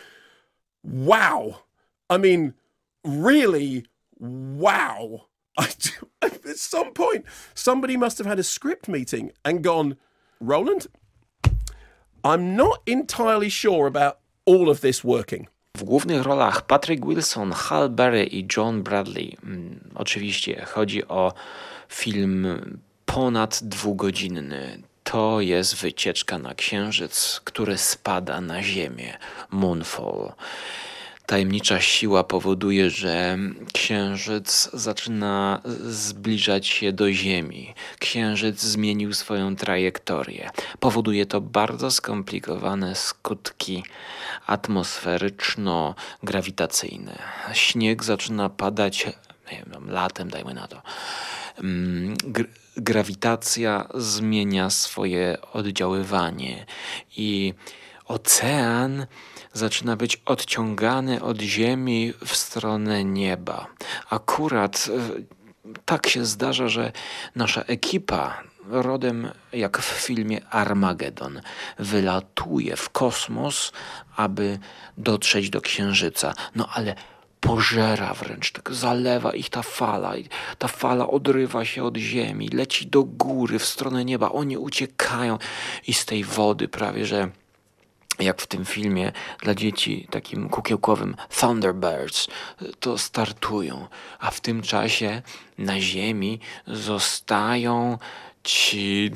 wow. 0.82 1.60
I 2.10 2.18
mean, 2.18 2.54
really, 3.04 3.86
wow. 4.18 5.26
I, 5.58 6.26
at 6.26 6.58
some 6.58 6.92
point, 6.92 7.24
somebody 7.54 7.96
must 7.96 8.18
have 8.18 8.26
had 8.28 8.38
a 8.38 8.42
script 8.42 8.88
meeting 8.88 9.32
and 9.44 9.62
gone, 9.62 9.96
Roland, 10.40 10.86
I'm 12.24 12.56
not 12.56 12.80
entirely 12.86 13.50
sure 13.50 13.86
about 13.86 14.16
all 14.46 14.70
of 14.70 14.80
this 14.80 15.04
working. 15.04 15.46
W 15.76 15.84
głównych 15.84 16.22
rolach 16.22 16.62
Patrick 16.66 17.04
Wilson, 17.06 17.52
Hal 17.52 17.88
Berry 17.90 18.24
i 18.24 18.46
John 18.56 18.82
Bradley. 18.82 19.36
Mm, 19.42 19.90
Oczywiście 19.94 20.64
chodzi 20.64 21.08
o 21.08 21.32
film 21.88 22.46
ponad 23.06 23.60
dwugodzinny. 23.62 24.82
To 25.04 25.40
jest 25.40 25.76
wycieczka 25.76 26.38
na 26.38 26.54
księżyc, 26.54 27.40
który 27.44 27.78
spada 27.78 28.40
na 28.40 28.62
ziemię. 28.62 29.18
Moonfall. 29.50 30.32
Tajemnicza 31.26 31.80
siła 31.80 32.24
powoduje, 32.24 32.90
że 32.90 33.38
księżyc 33.72 34.70
zaczyna 34.72 35.60
zbliżać 35.84 36.66
się 36.66 36.92
do 36.92 37.12
Ziemi. 37.12 37.74
Księżyc 37.98 38.60
zmienił 38.60 39.14
swoją 39.14 39.56
trajektorię. 39.56 40.50
Powoduje 40.80 41.26
to 41.26 41.40
bardzo 41.40 41.90
skomplikowane 41.90 42.94
skutki 42.94 43.84
atmosferyczno-grawitacyjne. 44.46 47.18
Śnieg 47.52 48.04
zaczyna 48.04 48.48
padać 48.48 49.06
nie 49.52 49.64
wiem, 49.72 49.90
latem, 49.90 50.30
dajmy 50.30 50.54
na 50.54 50.68
to. 50.68 50.82
Mm, 51.58 52.16
gr- 52.16 52.48
grawitacja 52.76 53.88
zmienia 53.94 54.70
swoje 54.70 55.36
oddziaływanie 55.52 56.66
i 57.16 57.54
ocean 58.04 59.06
zaczyna 59.54 59.96
być 59.96 60.22
odciągany 60.26 61.22
od 61.22 61.40
Ziemi 61.40 62.12
w 62.26 62.36
stronę 62.36 63.04
nieba. 63.04 63.66
Akurat 64.10 64.88
e, 64.88 65.22
tak 65.84 66.06
się 66.06 66.24
zdarza, 66.24 66.68
że 66.68 66.92
nasza 67.36 67.62
ekipa, 67.62 68.42
rodem 68.68 69.30
jak 69.52 69.78
w 69.78 69.84
filmie 69.84 70.46
Armagedon, 70.50 71.40
wylatuje 71.78 72.76
w 72.76 72.90
kosmos, 72.90 73.72
aby 74.16 74.58
dotrzeć 74.98 75.50
do 75.50 75.60
Księżyca. 75.60 76.34
No 76.54 76.68
ale 76.72 76.94
pożera 77.40 78.14
wręcz, 78.14 78.52
tak 78.52 78.72
zalewa 78.72 79.32
ich 79.32 79.50
ta 79.50 79.62
fala. 79.62 80.12
Ta 80.58 80.68
fala 80.68 81.08
odrywa 81.08 81.64
się 81.64 81.84
od 81.84 81.96
ziemi, 81.96 82.48
leci 82.48 82.86
do 82.86 83.02
góry, 83.04 83.58
w 83.58 83.64
stronę 83.64 84.04
nieba. 84.04 84.32
Oni 84.32 84.56
uciekają 84.56 85.38
i 85.86 85.94
z 85.94 86.04
tej 86.04 86.24
wody 86.24 86.68
prawie, 86.68 87.06
że 87.06 87.30
jak 88.18 88.42
w 88.42 88.46
tym 88.46 88.64
filmie 88.64 89.12
dla 89.42 89.54
dzieci 89.54 90.08
takim 90.10 90.48
kukiełkowym 90.48 91.16
Thunderbirds, 91.40 92.28
to 92.80 92.98
startują, 92.98 93.86
a 94.18 94.30
w 94.30 94.40
tym 94.40 94.62
czasie 94.62 95.22
na 95.58 95.80
ziemi 95.80 96.40
zostają 96.66 97.98
ci... 98.42 99.10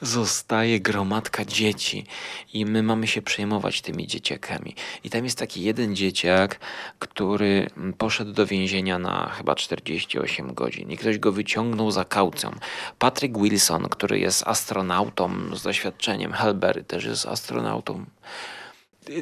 Zostaje 0.00 0.80
gromadka 0.80 1.44
dzieci 1.44 2.06
i 2.52 2.66
my 2.66 2.82
mamy 2.82 3.06
się 3.06 3.22
przejmować 3.22 3.80
tymi 3.80 4.06
dzieciakami. 4.06 4.74
I 5.04 5.10
tam 5.10 5.24
jest 5.24 5.38
taki 5.38 5.62
jeden 5.62 5.96
dzieciak, 5.96 6.60
który 6.98 7.70
poszedł 7.98 8.32
do 8.32 8.46
więzienia 8.46 8.98
na 8.98 9.28
chyba 9.28 9.54
48 9.54 10.54
godzin 10.54 10.90
i 10.90 10.96
ktoś 10.96 11.18
go 11.18 11.32
wyciągnął 11.32 11.90
za 11.90 12.04
kaucją. 12.04 12.50
Patrick 12.98 13.38
Wilson, 13.38 13.88
który 13.88 14.18
jest 14.18 14.42
astronautą 14.46 15.56
z 15.56 15.62
doświadczeniem, 15.62 16.32
Helberry 16.32 16.84
też 16.84 17.04
jest 17.04 17.26
astronautą. 17.26 18.04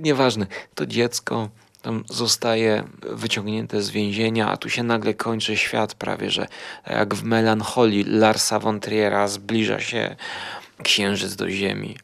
Nieważne, 0.01 0.47
to 0.75 0.87
dziecko 0.87 1.49
tam 1.83 2.05
zostaje 2.09 2.85
wyciągnięte 3.03 3.83
z 3.83 3.91
więzienia, 3.91 4.51
a 4.51 4.57
tu 4.57 4.71
się 4.71 4.83
nagle 4.83 5.15
kończy 5.15 5.57
świat 5.57 5.95
prawie, 5.95 6.31
że 6.31 6.47
jak 6.87 7.15
w 7.15 7.25
melancholii 7.25 8.05
Larsa 8.05 8.59
von 8.59 8.81
Triera 8.81 9.29
zbliża 9.29 9.81
się 9.81 10.17
księżyc 10.83 11.37
do 11.37 11.51
ziemi. 11.51 11.97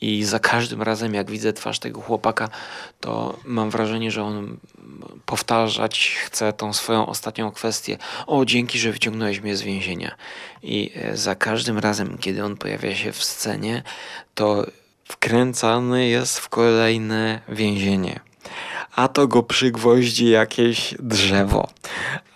I 0.00 0.24
za 0.24 0.38
każdym 0.38 0.82
razem, 0.82 1.14
jak 1.14 1.30
widzę 1.30 1.52
twarz 1.52 1.78
tego 1.78 2.00
chłopaka, 2.00 2.48
to 3.00 3.38
mam 3.44 3.70
wrażenie, 3.70 4.10
że 4.10 4.22
on 4.22 4.56
powtarzać 5.26 6.16
chce 6.24 6.52
tą 6.52 6.72
swoją 6.72 7.06
ostatnią 7.06 7.50
kwestię. 7.50 7.98
O, 8.26 8.44
dzięki, 8.44 8.78
że 8.78 8.92
wyciągnąłeś 8.92 9.40
mnie 9.40 9.56
z 9.56 9.62
więzienia. 9.62 10.14
I 10.62 10.92
e, 10.94 11.16
za 11.16 11.34
każdym 11.34 11.78
razem, 11.78 12.18
kiedy 12.18 12.44
on 12.44 12.56
pojawia 12.56 12.94
się 12.94 13.12
w 13.12 13.24
scenie, 13.24 13.82
to 14.34 14.66
wkręcany 15.04 16.08
jest 16.08 16.38
w 16.38 16.48
kolejne 16.48 17.40
więzienie. 17.48 18.20
A 18.96 19.08
to 19.08 19.28
go 19.28 19.42
przygwoździ 19.42 20.28
jakieś 20.28 20.94
drzewo, 20.98 21.68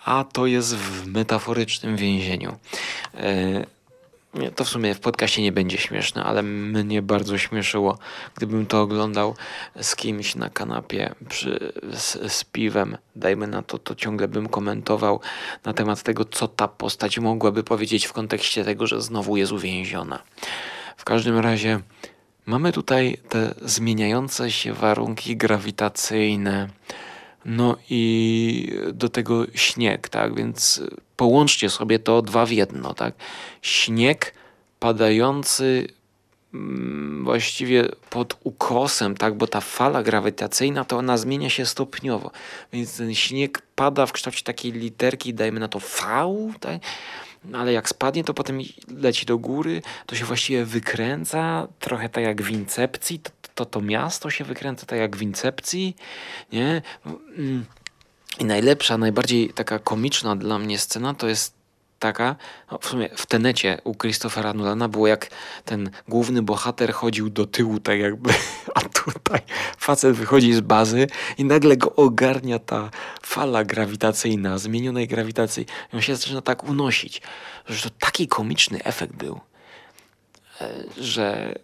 a 0.04 0.24
to 0.32 0.46
jest 0.46 0.76
w 0.76 1.06
metaforycznym 1.06 1.96
więzieniu. 1.96 2.56
E, 3.14 3.66
to 4.56 4.64
w 4.64 4.68
sumie 4.68 4.94
w 4.94 5.00
podcaście 5.00 5.42
nie 5.42 5.52
będzie 5.52 5.78
śmieszne, 5.78 6.24
ale 6.24 6.42
mnie 6.42 7.02
bardzo 7.02 7.38
śmieszyło, 7.38 7.98
gdybym 8.34 8.66
to 8.66 8.82
oglądał 8.82 9.34
z 9.80 9.96
kimś 9.96 10.34
na 10.34 10.50
kanapie 10.50 11.14
przy, 11.28 11.72
z, 11.92 12.32
z 12.32 12.44
piwem, 12.44 12.98
dajmy 13.16 13.46
na 13.46 13.62
to, 13.62 13.78
to 13.78 13.94
ciągle 13.94 14.28
bym 14.28 14.48
komentował 14.48 15.20
na 15.64 15.72
temat 15.72 16.02
tego, 16.02 16.24
co 16.24 16.48
ta 16.48 16.68
postać 16.68 17.18
mogłaby 17.18 17.62
powiedzieć 17.62 18.06
w 18.06 18.12
kontekście 18.12 18.64
tego, 18.64 18.86
że 18.86 19.02
znowu 19.02 19.36
jest 19.36 19.52
uwięziona. 19.52 20.22
W 20.96 21.04
każdym 21.04 21.38
razie 21.38 21.80
mamy 22.46 22.72
tutaj 22.72 23.18
te 23.28 23.54
zmieniające 23.62 24.50
się 24.50 24.72
warunki 24.72 25.36
grawitacyjne, 25.36 26.68
no 27.44 27.76
i 27.90 28.72
do 28.92 29.08
tego 29.08 29.46
śnieg, 29.54 30.08
tak? 30.08 30.34
Więc 30.34 30.82
połączcie 31.16 31.70
sobie 31.70 31.98
to 31.98 32.22
dwa 32.22 32.46
w 32.46 32.50
jedno, 32.50 32.94
tak? 32.94 33.14
Śnieg 33.62 34.34
padający 34.78 35.88
mm, 36.54 37.24
właściwie 37.24 37.88
pod 38.10 38.36
ukosem, 38.44 39.16
tak? 39.16 39.34
Bo 39.34 39.46
ta 39.46 39.60
fala 39.60 40.02
grawitacyjna 40.02 40.84
to 40.84 40.96
ona 40.96 41.16
zmienia 41.16 41.50
się 41.50 41.66
stopniowo. 41.66 42.30
Więc 42.72 42.96
ten 42.96 43.14
śnieg 43.14 43.62
pada 43.74 44.06
w 44.06 44.12
kształcie 44.12 44.42
takiej 44.42 44.72
literki, 44.72 45.34
dajmy 45.34 45.60
na 45.60 45.68
to 45.68 45.78
V, 45.78 46.00
tak? 46.60 46.80
No 47.44 47.58
ale 47.58 47.72
jak 47.72 47.88
spadnie, 47.88 48.24
to 48.24 48.34
potem 48.34 48.60
leci 48.96 49.26
do 49.26 49.38
góry, 49.38 49.82
to 50.06 50.16
się 50.16 50.24
właściwie 50.24 50.64
wykręca, 50.64 51.68
trochę 51.78 52.08
tak 52.08 52.24
jak 52.24 52.42
w 52.42 52.50
Incepcji, 52.50 53.18
to, 53.18 53.30
to 53.54 53.66
to 53.66 53.80
miasto 53.80 54.30
się 54.30 54.44
wykręca 54.44 54.86
tak 54.86 54.98
jak 54.98 55.16
w 55.16 55.22
Incepcji, 55.22 55.96
nie? 56.52 56.82
Mm. 57.38 57.64
I 58.38 58.44
najlepsza, 58.44 58.98
najbardziej 58.98 59.48
taka 59.48 59.78
komiczna 59.78 60.36
dla 60.36 60.58
mnie 60.58 60.78
scena 60.78 61.14
to 61.14 61.28
jest 61.28 61.59
taka, 62.00 62.36
no 62.70 62.78
w 62.78 62.86
sumie 62.86 63.08
w 63.16 63.26
tenecie 63.26 63.78
u 63.84 63.94
Christophera 63.94 64.52
Nolana 64.54 64.88
było 64.88 65.06
jak 65.06 65.30
ten 65.64 65.90
główny 66.08 66.42
bohater 66.42 66.92
chodził 66.92 67.30
do 67.30 67.46
tyłu 67.46 67.80
tak 67.80 67.98
jakby, 67.98 68.30
a 68.74 68.80
tutaj 68.80 69.40
facet 69.78 70.16
wychodzi 70.16 70.52
z 70.52 70.60
bazy 70.60 71.06
i 71.38 71.44
nagle 71.44 71.76
go 71.76 71.94
ogarnia 71.96 72.58
ta 72.58 72.90
fala 73.22 73.64
grawitacyjna, 73.64 74.58
zmienionej 74.58 75.08
grawitacji. 75.08 75.66
I 75.92 75.96
on 75.96 76.02
się 76.02 76.16
zaczyna 76.16 76.42
tak 76.42 76.64
unosić, 76.64 77.22
że 77.66 77.90
to 77.90 77.96
taki 77.98 78.28
komiczny 78.28 78.84
efekt 78.84 79.14
był, 79.14 79.40
e, 80.60 80.84
że 80.96 81.54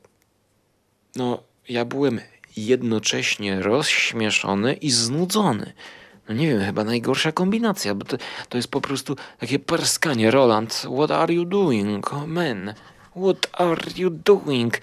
no 1.17 1.43
ja 1.69 1.85
byłem 1.85 2.21
jednocześnie 2.57 3.63
rozśmieszony 3.63 4.75
i 4.75 4.91
znudzony. 4.91 5.73
No 6.29 6.35
nie 6.35 6.49
wiem, 6.49 6.61
chyba 6.61 6.85
najgorsza 6.85 7.33
kombinacja, 7.33 7.95
bo 7.95 8.05
to, 8.05 8.17
to 8.49 8.59
jest 8.59 8.71
po 8.71 8.81
prostu 8.81 9.17
takie 9.39 9.59
parskanie. 9.59 10.31
Roland, 10.31 10.87
what 10.97 11.11
are 11.11 11.35
you 11.35 11.45
doing? 11.45 12.13
Oh 12.13 12.27
man, 12.27 12.75
what 13.11 13.47
are 13.53 13.83
you 13.97 14.11
doing? 14.11 14.81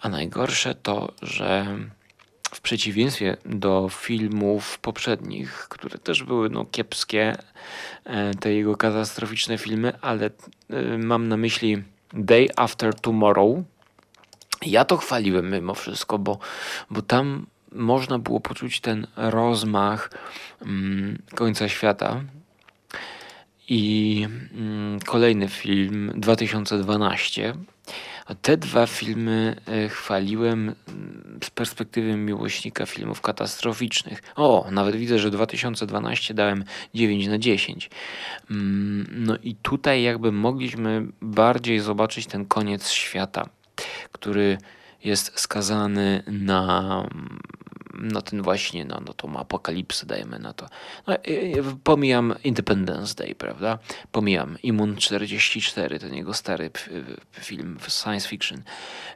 A 0.00 0.08
najgorsze 0.08 0.74
to, 0.74 1.12
że 1.22 1.66
w 2.54 2.60
przeciwieństwie 2.60 3.36
do 3.44 3.88
filmów 3.88 4.78
poprzednich, 4.78 5.66
które 5.68 5.98
też 5.98 6.22
były 6.22 6.50
no, 6.50 6.64
kiepskie, 6.64 7.36
e, 8.04 8.34
te 8.34 8.52
jego 8.52 8.76
katastroficzne 8.76 9.58
filmy, 9.58 9.92
ale 10.00 10.30
e, 10.70 10.98
mam 10.98 11.28
na 11.28 11.36
myśli 11.36 11.82
Day 12.12 12.48
After 12.56 12.94
Tomorrow. 12.94 13.58
Ja 14.62 14.84
to 14.84 14.96
chwaliłem 14.96 15.52
mimo 15.52 15.74
wszystko, 15.74 16.18
bo, 16.18 16.38
bo 16.90 17.02
tam 17.02 17.46
można 17.72 18.18
było 18.18 18.40
poczuć 18.40 18.80
ten 18.80 19.06
rozmach 19.16 20.10
mm, 20.62 21.18
końca 21.34 21.68
świata. 21.68 22.20
I 23.68 24.26
mm, 24.54 25.00
kolejny 25.00 25.48
film 25.48 26.12
2012. 26.14 27.54
Te 28.42 28.56
dwa 28.56 28.86
filmy 28.86 29.56
e, 29.66 29.88
chwaliłem 29.88 30.74
mm, 30.88 31.38
z 31.44 31.50
perspektywy 31.50 32.16
miłośnika 32.16 32.86
filmów 32.86 33.20
katastroficznych. 33.20 34.22
O, 34.36 34.66
nawet 34.70 34.96
widzę, 34.96 35.18
że 35.18 35.30
2012 35.30 36.34
dałem 36.34 36.64
9 36.94 37.26
na 37.26 37.38
10. 37.38 37.90
Mm, 38.50 39.06
no 39.10 39.36
i 39.42 39.54
tutaj 39.54 40.02
jakby 40.02 40.32
mogliśmy 40.32 41.06
bardziej 41.20 41.80
zobaczyć 41.80 42.26
ten 42.26 42.46
koniec 42.46 42.88
świata, 42.88 43.48
który 44.12 44.58
jest 45.04 45.40
skazany 45.40 46.22
na 46.26 47.08
no 48.00 48.22
ten 48.22 48.42
właśnie, 48.42 48.84
no, 48.84 49.00
no 49.06 49.12
tą 49.12 49.36
apokalipsę 49.36 50.06
dajemy 50.06 50.38
na 50.38 50.52
to. 50.52 50.68
No, 51.06 51.14
pomijam 51.84 52.34
Independence 52.44 53.14
Day, 53.14 53.34
prawda? 53.34 53.78
Pomijam 54.12 54.58
Immun 54.62 54.96
44, 54.96 55.98
ten 55.98 56.14
jego 56.14 56.34
stary 56.34 56.70
film 57.40 57.78
science 57.88 58.28
fiction. 58.28 58.62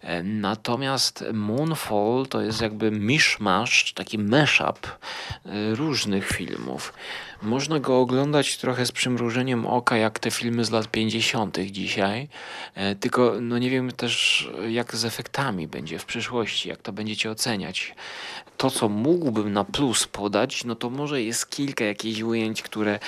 E, 0.03 0.23
natomiast 0.23 1.25
Moonfall 1.33 2.27
to 2.29 2.41
jest 2.41 2.61
jakby 2.61 2.91
mishmash, 2.91 3.93
taki 3.93 4.19
mashup 4.19 4.87
e, 4.87 5.75
różnych 5.75 6.29
filmów. 6.29 6.93
Można 7.43 7.81
go 7.81 8.01
oglądać 8.01 8.57
trochę 8.57 8.87
z 8.87 8.93
przymrużeniem 8.93 9.67
oka, 9.67 9.97
jak 9.97 10.19
te 10.19 10.31
filmy 10.31 10.65
z 10.65 10.71
lat 10.71 10.89
50. 10.89 11.59
dzisiaj, 11.59 12.29
e, 12.75 12.95
tylko 12.95 13.35
no 13.41 13.59
nie 13.59 13.71
wiem 13.71 13.93
też, 13.93 14.49
jak 14.69 14.97
z 14.97 15.05
efektami 15.05 15.69
będzie 15.69 15.99
w 15.99 16.05
przyszłości, 16.05 16.69
jak 16.69 16.83
to 16.83 16.93
będziecie 16.93 17.31
oceniać. 17.31 17.95
To, 18.57 18.71
co 18.71 18.89
mógłbym 18.89 19.53
na 19.53 19.65
plus 19.65 20.07
podać, 20.07 20.65
no 20.65 20.75
to 20.75 20.91
może 20.91 21.23
jest 21.23 21.51
kilka 21.51 21.85
jakichś 21.85 22.21
ujęć, 22.21 22.63
które 22.63 22.99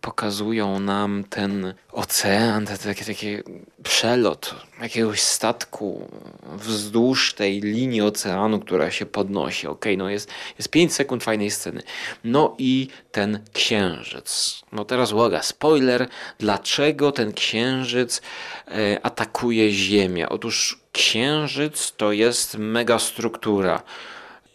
pokazują 0.00 0.80
nam 0.80 1.24
ten 1.30 1.74
ocean, 1.92 2.66
taki, 2.66 3.04
taki 3.04 3.36
przelot 3.82 4.54
jakiegoś 4.82 5.20
statku 5.20 6.08
wzdłuż 6.56 7.34
tej 7.34 7.60
linii 7.60 8.02
oceanu, 8.02 8.60
która 8.60 8.90
się 8.90 9.06
podnosi. 9.06 9.66
Ok, 9.66 9.84
no 9.96 10.10
jest, 10.10 10.30
jest 10.58 10.68
5 10.68 10.92
sekund 10.92 11.24
fajnej 11.24 11.50
sceny. 11.50 11.82
No 12.24 12.54
i 12.58 12.88
ten 13.12 13.40
księżyc. 13.52 14.62
No 14.72 14.84
teraz 14.84 15.12
uwaga, 15.12 15.42
spoiler, 15.42 16.08
dlaczego 16.38 17.12
ten 17.12 17.32
księżyc 17.32 18.22
e, 18.68 19.06
atakuje 19.06 19.72
Ziemię? 19.72 20.28
Otóż 20.28 20.80
księżyc 20.92 21.92
to 21.96 22.12
jest 22.12 22.58
megastruktura. 22.58 23.82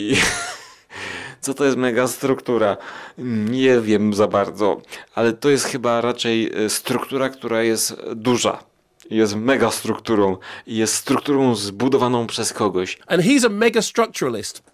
I 0.02 0.18
co 1.42 1.54
to 1.54 1.66
jest 1.66 1.78
megastruktura? 1.78 2.78
Nie 3.50 3.82
wiem 3.82 4.14
za 4.14 4.28
bardzo, 4.28 4.82
ale 5.16 5.34
to 5.34 5.50
jest 5.50 5.66
chyba 5.66 6.02
raczej 6.02 6.52
e, 6.66 6.70
struktura, 6.70 7.30
która 7.30 7.64
jest 7.64 7.96
duża 8.16 8.72
jest 9.12 9.36
mega 9.36 9.72
strukturą 9.72 10.38
jest 10.68 10.96
strukturą 10.96 11.56
zbudowaną 11.56 12.28
przez 12.28 12.54
kogoś. 12.54 12.98
And 13.08 13.24
he's 13.24 13.46
a 13.46 13.50
mega 13.50 13.82
structuralist. 13.82 14.71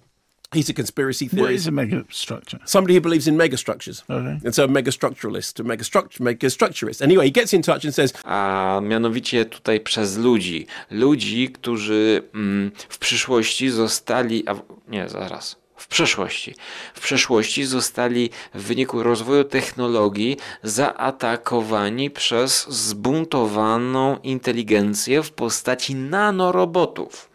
He's 0.53 0.69
a 0.69 0.73
conspiracy 0.73 1.27
theorist. 1.27 1.41
What 1.41 1.51
is 1.51 1.67
a 1.67 1.71
megastructure? 1.71 2.60
Somebody 2.65 2.95
who 2.95 3.01
believes 3.01 3.27
in 3.27 3.36
megastructures. 3.36 4.03
Okay. 4.10 4.39
And 4.45 4.55
so 4.55 4.63
a 4.63 4.67
megastructuralist, 4.67 5.60
a 5.60 5.63
megastructure, 5.63 6.21
megastructurist. 6.21 7.01
Anyway, 7.01 7.25
he 7.25 7.31
gets 7.31 7.53
in 7.53 7.62
touch 7.62 7.83
and 7.83 7.93
says... 7.93 8.13
A 8.23 8.79
mianowicie 8.83 9.45
tutaj 9.45 9.79
przez 9.79 10.17
ludzi. 10.17 10.67
Ludzi, 10.91 11.49
którzy 11.49 12.23
mm, 12.33 12.71
w 12.89 12.97
przyszłości 12.97 13.69
zostali... 13.69 14.47
A, 14.47 14.55
nie, 14.88 15.10
zaraz 15.10 15.55
w 15.77 15.88
przeszłości. 15.88 16.55
W 16.93 17.01
przeszłości 17.01 17.65
zostali 17.65 18.29
w 18.53 18.62
wyniku 18.62 19.03
rozwoju 19.03 19.43
technologii 19.43 20.38
zaatakowani 20.63 22.10
przez 22.10 22.69
zbuntowaną 22.69 24.17
inteligencję 24.23 25.23
w 25.23 25.31
postaci 25.31 25.95
nanorobotów. 25.95 27.29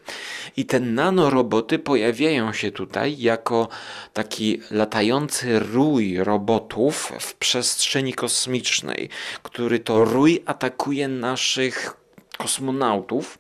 I 0.57 0.67
te 0.67 0.81
nanoroboty 0.81 1.79
pojawiają 1.79 2.53
się 2.53 2.71
tutaj 2.71 3.19
jako 3.19 3.69
taki 4.13 4.61
latający 4.71 5.59
rój 5.59 6.19
robotów 6.19 7.13
w 7.21 7.35
przestrzeni 7.35 8.15
kosmicznej, 8.15 9.09
który 9.43 9.79
to 9.79 10.05
rój 10.05 10.43
atakuje 10.47 11.09
naszych 11.09 11.97
kosmonautów 12.39 13.39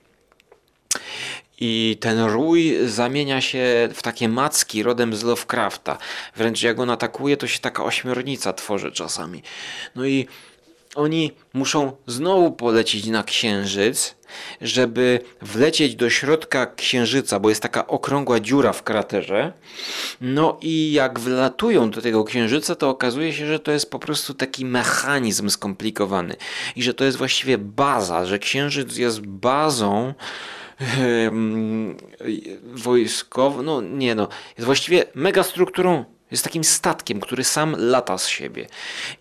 i 1.64 1.96
ten 2.00 2.24
rój 2.24 2.76
zamienia 2.86 3.40
się 3.40 3.88
w 3.94 4.02
takie 4.02 4.28
macki 4.28 4.82
rodem 4.82 5.16
z 5.16 5.22
Lovecrafta. 5.22 5.98
Wręcz 6.36 6.62
jak 6.62 6.78
on 6.78 6.90
atakuje, 6.90 7.36
to 7.36 7.46
się 7.46 7.58
taka 7.58 7.84
ośmiornica 7.84 8.52
tworzy 8.52 8.92
czasami. 8.92 9.42
No 9.94 10.06
i 10.06 10.26
oni 10.94 11.32
muszą 11.52 11.96
znowu 12.06 12.52
polecieć 12.52 13.06
na 13.06 13.22
księżyc, 13.22 14.14
żeby 14.60 15.20
wlecieć 15.42 15.96
do 15.96 16.10
środka 16.10 16.66
księżyca, 16.66 17.40
bo 17.40 17.48
jest 17.48 17.62
taka 17.62 17.86
okrągła 17.86 18.40
dziura 18.40 18.72
w 18.72 18.82
kraterze. 18.82 19.52
No 20.20 20.58
i 20.60 20.92
jak 20.92 21.20
wlatują 21.20 21.90
do 21.90 22.02
tego 22.02 22.24
księżyca, 22.24 22.74
to 22.74 22.88
okazuje 22.88 23.32
się, 23.32 23.46
że 23.46 23.58
to 23.58 23.72
jest 23.72 23.90
po 23.90 23.98
prostu 23.98 24.34
taki 24.34 24.64
mechanizm 24.64 25.48
skomplikowany 25.48 26.36
i 26.76 26.82
że 26.82 26.94
to 26.94 27.04
jest 27.04 27.18
właściwie 27.18 27.58
baza, 27.58 28.26
że 28.26 28.38
księżyc 28.38 28.96
jest 28.96 29.20
bazą 29.20 30.14
wojskową, 32.74 33.62
no 33.62 33.80
nie 33.80 34.14
no, 34.14 34.28
jest 34.58 34.66
właściwie 34.66 35.04
megastrukturą, 35.14 36.04
jest 36.32 36.44
takim 36.44 36.64
statkiem, 36.64 37.20
który 37.20 37.44
sam 37.44 37.76
lata 37.78 38.18
z 38.18 38.28
siebie. 38.28 38.66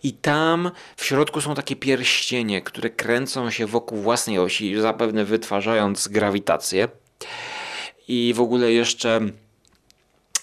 I 0.04 0.14
tam 0.14 0.72
w 0.96 1.06
środku 1.06 1.42
są 1.42 1.56
takie 1.56 1.76
pierścienie, 1.76 2.62
które 2.62 2.90
kręcą 2.90 3.52
się 3.52 3.66
wokół 3.66 3.98
własnej 3.98 4.40
osi, 4.40 4.82
zapewne 4.82 5.26
wytwarzając 5.26 6.08
grawitację. 6.08 6.88
I 8.08 8.34
w 8.36 8.42
ogóle 8.42 8.72
jeszcze 8.72 9.22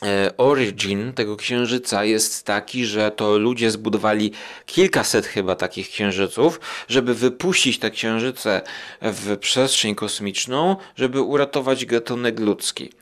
E, 0.02 0.37
origin 0.37 1.12
tego 1.12 1.37
księżyca 1.37 2.04
jest 2.04 2.46
taki, 2.46 2.87
że 2.87 3.11
to 3.11 3.38
ludzie 3.38 3.70
zbudowali 3.70 4.33
kilkaset 4.66 5.26
chyba 5.26 5.54
takich 5.54 5.88
księżyców, 5.88 6.61
żeby 6.88 7.14
wypuścić 7.14 7.78
te 7.78 7.90
księżyce 7.90 8.62
w 9.02 9.37
przestrzeń 9.37 9.94
kosmiczną, 9.94 10.76
żeby 10.96 11.20
uratować 11.20 11.87
gatunek 11.87 12.40
ludzki. 12.40 12.92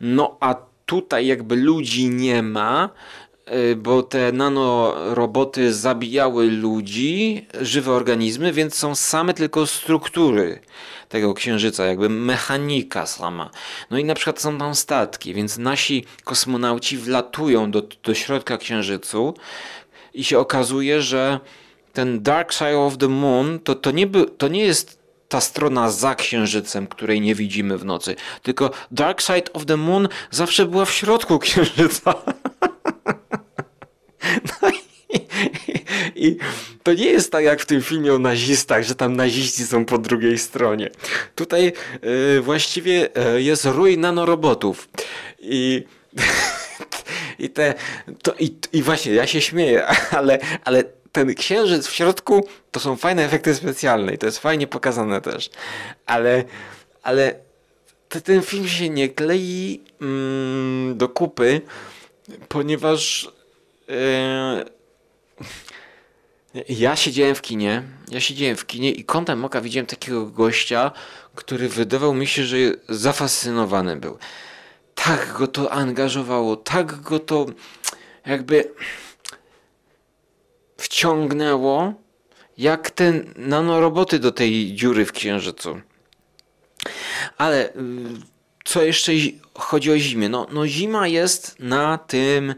No 0.00 0.36
a 0.40 0.67
tutaj 0.88 1.26
jakby 1.26 1.56
ludzi 1.56 2.08
nie 2.08 2.42
ma, 2.42 2.90
e, 3.44 3.76
bo 3.76 4.02
te 4.02 4.32
nanoroboty 4.32 5.74
zabijały 5.74 6.50
ludzi, 6.50 7.46
żywe 7.60 7.92
organizmy, 7.92 8.52
więc 8.52 8.74
są 8.74 8.94
same 8.94 9.34
tylko 9.34 9.66
struktury 9.66 10.60
tego 11.08 11.34
księżyca, 11.34 11.86
jakby 11.86 12.08
mechanika 12.08 13.06
sama. 13.06 13.50
No 13.90 13.98
i 13.98 14.04
na 14.04 14.14
przykład 14.14 14.40
są 14.40 14.58
tam 14.58 14.74
statki, 14.74 15.34
więc 15.34 15.58
nasi 15.58 16.04
kosmonauci 16.24 16.98
wlatują 16.98 17.70
do, 17.70 17.82
do 18.02 18.14
środka 18.14 18.58
księżycu 18.58 19.34
i 20.14 20.24
się 20.24 20.38
okazuje, 20.38 21.02
że 21.02 21.40
ten 21.92 22.22
Dark 22.22 22.52
Side 22.52 22.78
of 22.78 22.98
the 22.98 23.08
Moon 23.08 23.58
to, 23.58 23.74
to, 23.74 23.90
nie, 23.90 24.06
by, 24.06 24.26
to 24.38 24.48
nie 24.48 24.64
jest 24.64 24.97
ta 25.28 25.40
strona 25.40 25.90
za 25.90 26.14
księżycem, 26.14 26.86
której 26.86 27.20
nie 27.20 27.34
widzimy 27.34 27.78
w 27.78 27.84
nocy. 27.84 28.16
Tylko 28.42 28.70
Dark 28.90 29.20
Side 29.20 29.52
of 29.52 29.66
the 29.66 29.76
Moon 29.76 30.08
zawsze 30.30 30.66
była 30.66 30.84
w 30.84 30.92
środku 30.92 31.38
księżyca. 31.44 32.14
No 34.62 34.68
i, 34.68 35.20
i 36.26 36.36
to 36.82 36.94
nie 36.94 37.06
jest 37.06 37.32
tak 37.32 37.44
jak 37.44 37.60
w 37.60 37.66
tym 37.66 37.82
filmie 37.82 38.14
o 38.14 38.18
nazistach, 38.18 38.84
że 38.84 38.94
tam 38.94 39.16
naziści 39.16 39.64
są 39.64 39.84
po 39.84 39.98
drugiej 39.98 40.38
stronie. 40.38 40.90
Tutaj 41.34 41.72
y, 42.36 42.40
właściwie 42.40 43.08
y, 43.36 43.42
jest 43.42 43.64
rój 43.64 43.98
nanorobotów. 43.98 44.88
I 45.38 45.84
i 47.38 47.50
te, 47.50 47.74
to, 48.22 48.34
i, 48.38 48.56
i 48.72 48.82
właśnie, 48.82 49.12
ja 49.12 49.26
się 49.26 49.40
śmieję, 49.40 49.86
ale, 50.10 50.38
ale 50.64 50.84
ten 51.18 51.34
księżyc 51.34 51.86
w 51.86 51.94
środku 51.94 52.48
to 52.70 52.80
są 52.80 52.96
fajne 52.96 53.24
efekty 53.24 53.54
specjalne 53.54 54.14
i 54.14 54.18
to 54.18 54.26
jest 54.26 54.38
fajnie 54.38 54.66
pokazane 54.66 55.20
też. 55.20 55.50
Ale, 56.06 56.44
ale 57.02 57.34
ten 58.08 58.42
film 58.42 58.68
się 58.68 58.88
nie 58.88 59.08
klei 59.08 59.80
mm, 60.00 60.98
do 60.98 61.08
kupy, 61.08 61.60
ponieważ 62.48 63.32
yy, 63.88 64.64
ja 66.68 66.96
siedziałem 66.96 67.34
w 67.34 67.42
kinie, 67.42 67.82
ja 68.08 68.20
siedziałem 68.20 68.56
w 68.56 68.66
kinie 68.66 68.92
i 68.92 69.04
kątem 69.04 69.44
oka 69.44 69.60
widziałem 69.60 69.86
takiego 69.86 70.26
gościa, 70.26 70.92
który 71.34 71.68
wydawał 71.68 72.14
mi 72.14 72.26
się, 72.26 72.44
że 72.44 72.56
zafascynowany 72.88 73.96
był 73.96 74.18
tak 74.94 75.32
go 75.32 75.46
to 75.46 75.72
angażowało, 75.72 76.56
tak 76.56 77.00
go 77.00 77.18
to 77.18 77.46
jakby 78.26 78.72
wciągnęło, 80.80 81.94
jak 82.58 82.90
te 82.90 83.12
nanoroboty 83.36 84.18
do 84.18 84.32
tej 84.32 84.74
dziury 84.74 85.06
w 85.06 85.12
księżycu. 85.12 85.80
Ale 87.38 87.68
y, 87.68 87.72
co 88.64 88.82
jeszcze 88.82 89.12
chodzi 89.54 89.92
o 89.92 89.98
zimę? 89.98 90.28
No, 90.28 90.46
no 90.52 90.66
zima 90.66 91.08
jest 91.08 91.56
na 91.58 91.98
tym 91.98 92.54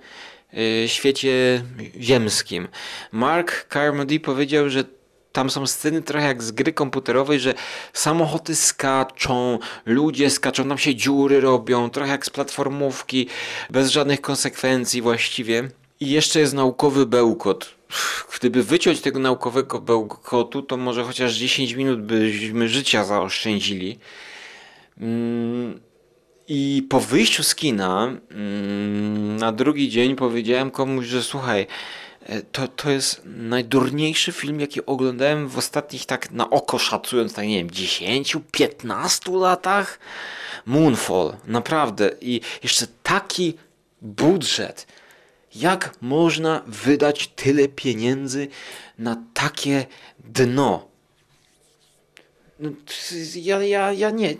y, 0.54 0.88
świecie 0.88 1.62
ziemskim. 2.00 2.68
Mark 3.12 3.66
Carmody 3.72 4.20
powiedział, 4.20 4.70
że 4.70 4.84
tam 5.32 5.50
są 5.50 5.66
sceny 5.66 6.02
trochę 6.02 6.26
jak 6.26 6.42
z 6.42 6.52
gry 6.52 6.72
komputerowej, 6.72 7.40
że 7.40 7.54
samochody 7.92 8.56
skaczą, 8.56 9.58
ludzie 9.86 10.30
skaczą, 10.30 10.68
tam 10.68 10.78
się 10.78 10.94
dziury 10.94 11.40
robią, 11.40 11.90
trochę 11.90 12.10
jak 12.10 12.26
z 12.26 12.30
platformówki, 12.30 13.28
bez 13.70 13.90
żadnych 13.90 14.20
konsekwencji 14.20 15.02
właściwie. 15.02 15.70
I 16.00 16.10
jeszcze 16.10 16.40
jest 16.40 16.54
naukowy 16.54 17.06
bełkot. 17.06 17.74
Gdyby 18.38 18.62
wyciąć 18.62 19.00
tego 19.00 19.18
naukowego 19.18 19.80
bełkotu, 19.80 20.62
to 20.62 20.76
może 20.76 21.04
chociaż 21.04 21.34
10 21.34 21.72
minut 21.72 22.02
byśmy 22.02 22.68
życia 22.68 23.04
zaoszczędzili. 23.04 23.98
Mm, 25.00 25.80
I 26.48 26.86
po 26.88 27.00
wyjściu 27.00 27.42
z 27.42 27.54
kina, 27.54 28.12
mm, 28.30 29.36
na 29.36 29.52
drugi 29.52 29.88
dzień 29.88 30.16
powiedziałem 30.16 30.70
komuś, 30.70 31.06
że 31.06 31.22
słuchaj, 31.22 31.66
E, 32.30 32.42
to, 32.42 32.68
to 32.68 32.90
jest 32.90 33.22
najdurniejszy 33.24 34.32
film, 34.32 34.60
jaki 34.60 34.86
oglądałem 34.86 35.48
w 35.48 35.58
ostatnich, 35.58 36.06
tak 36.06 36.30
na 36.30 36.50
oko 36.50 36.78
szacując, 36.78 37.34
tak 37.34 37.46
nie 37.46 37.58
wiem, 37.58 37.70
10, 37.70 38.36
15 38.52 39.32
latach. 39.32 39.98
Moonfall, 40.66 41.36
naprawdę. 41.46 42.10
I 42.20 42.40
jeszcze 42.62 42.86
taki 43.02 43.54
budżet. 44.02 44.86
Jak 45.54 45.94
można 46.00 46.62
wydać 46.66 47.28
tyle 47.28 47.68
pieniędzy 47.68 48.48
na 48.98 49.22
takie 49.34 49.86
dno? 50.18 50.88
No, 52.60 52.70
ja, 53.34 53.62
ja, 53.62 53.92
ja 53.92 54.10
nie, 54.10 54.34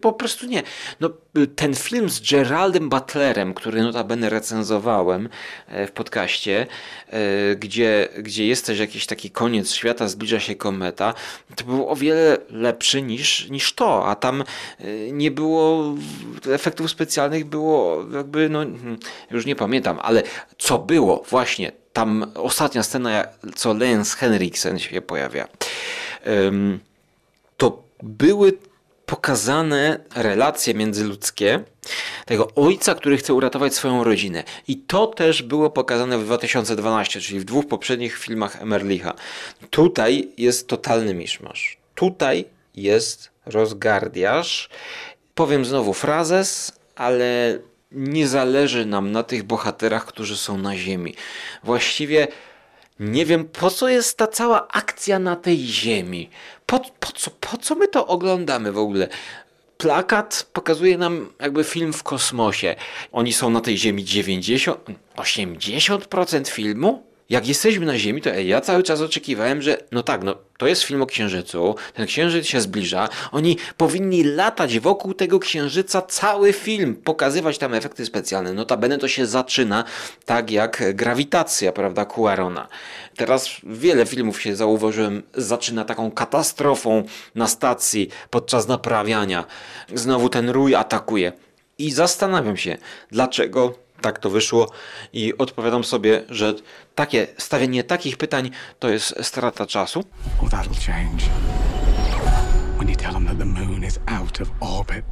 po 0.00 0.12
prostu 0.12 0.46
nie. 0.46 0.62
No, 1.00 1.10
ten 1.56 1.74
film 1.74 2.10
z 2.10 2.30
Geraldem 2.30 2.88
Butlerem, 2.88 3.54
który 3.54 3.82
notabene 3.82 4.30
recenzowałem 4.30 5.28
e, 5.68 5.86
w 5.86 5.92
podcaście, 5.92 6.66
e, 7.08 7.56
gdzie, 7.56 8.08
gdzie 8.18 8.46
jest 8.46 8.66
też 8.66 8.78
jakiś 8.78 9.06
taki 9.06 9.30
koniec 9.30 9.72
świata, 9.72 10.08
zbliża 10.08 10.40
się 10.40 10.54
kometa, 10.54 11.14
to 11.56 11.64
był 11.64 11.88
o 11.88 11.96
wiele 11.96 12.38
lepszy 12.50 13.02
niż, 13.02 13.50
niż 13.50 13.72
to, 13.72 14.06
a 14.06 14.14
tam 14.14 14.40
e, 14.40 14.84
nie 15.12 15.30
było 15.30 15.94
efektów 16.50 16.90
specjalnych, 16.90 17.44
było 17.44 18.04
jakby, 18.14 18.48
no 18.48 18.58
hmm, 18.58 18.98
już 19.30 19.46
nie 19.46 19.56
pamiętam, 19.56 19.98
ale 20.02 20.22
co 20.58 20.78
było 20.78 21.24
właśnie, 21.30 21.72
tam 21.92 22.32
ostatnia 22.34 22.82
scena, 22.82 23.24
co 23.56 23.74
Lance 23.74 24.16
Henriksen 24.16 24.78
się 24.78 25.02
pojawia, 25.02 25.48
to 27.56 27.82
były 28.02 28.52
pokazane 29.10 30.00
relacje 30.14 30.74
międzyludzkie 30.74 31.64
tego 32.26 32.48
ojca, 32.54 32.94
który 32.94 33.16
chce 33.16 33.34
uratować 33.34 33.74
swoją 33.74 34.04
rodzinę. 34.04 34.44
I 34.68 34.76
to 34.76 35.06
też 35.06 35.42
było 35.42 35.70
pokazane 35.70 36.18
w 36.18 36.24
2012, 36.24 37.20
czyli 37.20 37.40
w 37.40 37.44
dwóch 37.44 37.68
poprzednich 37.68 38.18
filmach 38.18 38.62
Emerlicha. 38.62 39.14
Tutaj 39.70 40.28
jest 40.38 40.68
totalny 40.68 41.14
miszmasz. 41.14 41.78
Tutaj 41.94 42.44
jest 42.74 43.30
rozgardiasz. 43.46 44.68
Powiem 45.34 45.64
znowu 45.64 45.94
frazes, 45.94 46.72
ale 46.96 47.58
nie 47.92 48.28
zależy 48.28 48.86
nam 48.86 49.12
na 49.12 49.22
tych 49.22 49.42
bohaterach, 49.42 50.06
którzy 50.06 50.36
są 50.36 50.58
na 50.58 50.76
ziemi. 50.76 51.14
Właściwie 51.64 52.28
nie 53.00 53.26
wiem, 53.26 53.44
po 53.44 53.70
co 53.70 53.88
jest 53.88 54.16
ta 54.16 54.26
cała 54.26 54.68
akcja 54.68 55.18
na 55.18 55.36
tej 55.36 55.58
ziemi. 55.58 56.30
Po, 56.66 56.80
po, 57.00 57.12
co, 57.12 57.30
po 57.30 57.56
co 57.56 57.74
my 57.74 57.88
to 57.88 58.06
oglądamy 58.06 58.72
w 58.72 58.78
ogóle? 58.78 59.08
Plakat 59.76 60.46
pokazuje 60.52 60.98
nam 60.98 61.32
jakby 61.40 61.64
film 61.64 61.92
w 61.92 62.02
kosmosie. 62.02 62.76
Oni 63.12 63.32
są 63.32 63.50
na 63.50 63.60
tej 63.60 63.78
ziemi 63.78 64.04
90, 64.04 64.80
80% 65.16 66.48
filmu? 66.48 67.09
Jak 67.30 67.48
jesteśmy 67.48 67.86
na 67.86 67.98
Ziemi, 67.98 68.22
to 68.22 68.30
ja 68.30 68.60
cały 68.60 68.82
czas 68.82 69.00
oczekiwałem, 69.00 69.62
że 69.62 69.78
no 69.92 70.02
tak, 70.02 70.22
no 70.22 70.36
to 70.58 70.66
jest 70.66 70.82
film 70.82 71.02
o 71.02 71.06
Księżycu, 71.06 71.74
ten 71.94 72.06
Księżyc 72.06 72.46
się 72.46 72.60
zbliża, 72.60 73.08
oni 73.32 73.56
powinni 73.76 74.24
latać 74.24 74.78
wokół 74.78 75.14
tego 75.14 75.38
Księżyca 75.38 76.02
cały 76.02 76.52
film, 76.52 76.94
pokazywać 76.94 77.58
tam 77.58 77.74
efekty 77.74 78.06
specjalne. 78.06 78.52
Notabene 78.52 78.98
to 78.98 79.08
się 79.08 79.26
zaczyna 79.26 79.84
tak 80.24 80.50
jak 80.50 80.94
Grawitacja, 80.94 81.72
prawda, 81.72 82.06
Cuarona. 82.06 82.68
Teraz 83.16 83.50
wiele 83.62 84.06
filmów 84.06 84.42
się 84.42 84.56
zauważyłem, 84.56 85.22
zaczyna 85.34 85.84
taką 85.84 86.10
katastrofą 86.10 87.04
na 87.34 87.46
stacji 87.46 88.08
podczas 88.30 88.68
naprawiania. 88.68 89.44
Znowu 89.94 90.28
ten 90.28 90.50
rój 90.50 90.74
atakuje. 90.74 91.32
I 91.78 91.90
zastanawiam 91.90 92.56
się, 92.56 92.76
dlaczego 93.10 93.74
tak 94.00 94.18
to 94.18 94.30
wyszło 94.30 94.70
i 95.12 95.38
odpowiadam 95.38 95.84
sobie, 95.84 96.22
że 96.28 96.54
takie 96.94 97.26
stawianie 97.38 97.84
takich 97.84 98.16
pytań 98.16 98.50
to 98.78 98.88
jest 98.88 99.14
strata 99.22 99.66
czasu. 99.66 100.04
Well, 100.42 100.50
that'll 100.50 100.86
change. 100.86 101.24
When 102.78 102.88
you 102.88 102.96
tell 102.96 103.12
them 103.12 103.26
that 103.26 103.38
the 103.38 103.44
moon 103.44 103.84
is 103.84 103.98
out 104.06 104.40
of 104.40 104.48
orbit. 104.60 105.04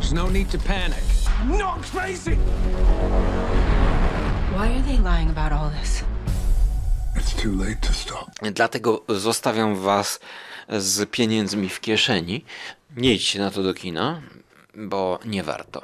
There's 0.00 0.12
no 0.12 0.30
need 0.30 0.50
to 0.50 0.58
panic. 0.58 1.04
Not 1.58 1.90
crazy. 1.90 2.36
Why 4.56 4.68
are 4.68 4.82
they 4.82 4.98
lying 4.98 5.30
about 5.30 5.52
all 5.52 5.70
this? 5.80 6.04
It's 7.16 7.42
too 7.42 7.64
late 7.64 7.80
to 7.80 7.92
stop. 7.92 8.30
Dlatego 8.52 9.02
zostawiam 9.08 9.76
was 9.76 10.20
z 10.68 11.10
pieniędzmi 11.10 11.68
w 11.68 11.80
kieszeni. 11.80 12.44
Nie 12.96 13.14
idźcie 13.14 13.38
na 13.38 13.50
to 13.50 13.62
do 13.62 13.74
kina, 13.74 14.22
bo 14.74 15.18
nie 15.24 15.42
warto. 15.42 15.82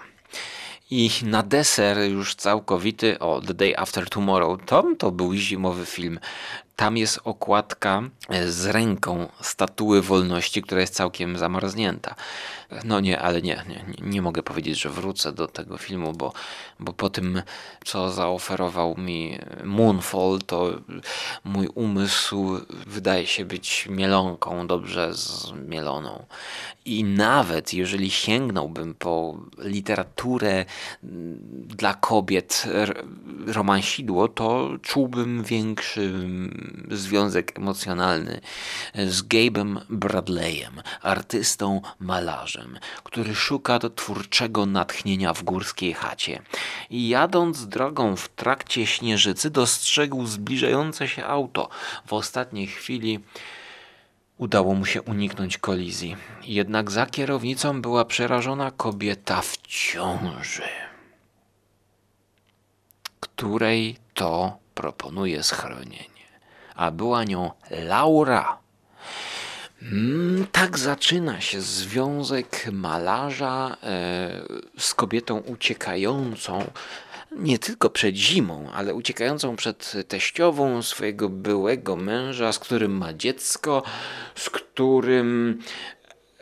I 0.91 1.11
na 1.23 1.43
deser 1.43 1.99
już 1.99 2.35
całkowity 2.35 3.19
o 3.19 3.41
The 3.41 3.55
Day 3.55 3.77
After 3.77 4.11
Tomorrow. 4.11 4.61
To, 4.67 4.85
to 4.99 5.11
był 5.11 5.35
zimowy 5.35 5.87
film. 5.87 6.21
Tam 6.79 6.97
jest 6.97 7.20
okładka 7.24 8.03
z 8.47 8.66
ręką 8.66 9.29
statuły 9.41 10.03
wolności, 10.03 10.62
która 10.62 10.81
jest 10.81 10.95
całkiem 10.95 11.39
zamarznięta. 11.39 12.14
No 12.85 13.01
nie, 13.01 13.20
ale 13.20 13.43
nie, 13.43 13.64
nie, 13.68 13.85
nie 14.03 14.22
mogę 14.22 14.43
powiedzieć, 14.43 14.81
że 14.81 14.91
wrócę 14.91 15.33
do 15.33 15.49
tego 15.49 15.79
filmu, 15.79 16.12
bo, 16.12 16.33
bo 16.81 16.93
po 16.93 17.11
tym, 17.11 17.43
co 17.85 18.11
zaoferował 18.11 18.97
mi 18.97 19.39
Moonfall, 19.64 20.39
to 20.47 20.70
mój 21.45 21.68
umysł 21.74 22.61
wydaje 22.87 23.26
się 23.26 23.45
być 23.45 23.87
mielonką 23.91 24.66
dobrze 24.66 25.14
zmieloną. 25.14 26.24
I 26.85 27.05
nawet 27.05 27.74
jeżeli 27.74 28.11
sięgnąłbym 28.11 28.95
po 28.95 29.39
literaturę 29.59 30.64
dla 31.64 31.95
kobiet, 31.95 32.64
romansidło, 33.47 34.29
to 34.29 34.70
czułbym 34.83 35.43
większy 35.43 36.12
związek 36.91 37.59
emocjonalny 37.59 38.41
z 38.95 39.23
Gabe'em 39.23 39.81
Bradleyem, 39.91 40.83
artystą, 41.03 41.81
malarzem, 42.01 42.79
który 43.05 43.35
szuka 43.35 43.79
twórczego 43.79 44.66
natchnienia 44.66 45.35
w 45.35 45.43
górskiej 45.43 45.95
chacie. 45.95 46.43
i 46.91 47.09
jadąc 47.09 47.66
drogą 47.66 48.16
w 48.16 48.29
trakcie 48.29 48.87
śnieżycy 48.87 49.51
dostrzegł 49.51 50.27
zbliżające 50.27 51.09
się 51.09 51.25
auto. 51.25 51.69
W 52.07 52.12
ostatniej 52.12 52.66
chwili 52.66 53.21
udało 54.39 54.75
mu 54.75 54.85
się 54.87 55.03
uniknąć 55.03 55.59
kolizji. 55.59 56.16
Jednak 56.43 56.91
za 56.91 57.07
kierownicą 57.07 57.83
była 57.83 58.05
przerażona 58.05 58.71
kobieta 58.71 59.43
w 59.43 59.57
ciąży, 59.57 60.69
której 63.21 63.97
to 64.14 64.59
proponuje 64.75 65.43
schronienie. 65.43 66.18
A 66.79 66.91
była 66.91 67.24
nią 67.24 67.51
Laura. 67.70 68.59
Mm, 69.83 70.47
tak 70.53 70.79
zaczyna 70.79 71.41
się 71.41 71.61
związek 71.61 72.66
malarza 72.72 73.76
e, 73.83 74.43
z 74.79 74.95
kobietą 74.95 75.39
uciekającą 75.39 76.70
nie 77.33 77.59
tylko 77.59 77.91
przed 77.91 78.14
zimą, 78.14 78.70
ale 78.74 78.95
uciekającą 78.95 79.57
przed 79.57 79.93
teściową 80.09 80.83
swojego 80.83 81.29
byłego 81.29 81.97
męża, 81.97 82.53
z 82.53 82.59
którym 82.59 82.97
ma 82.97 83.12
dziecko, 83.12 83.83
z 84.35 84.51
którym 84.51 85.59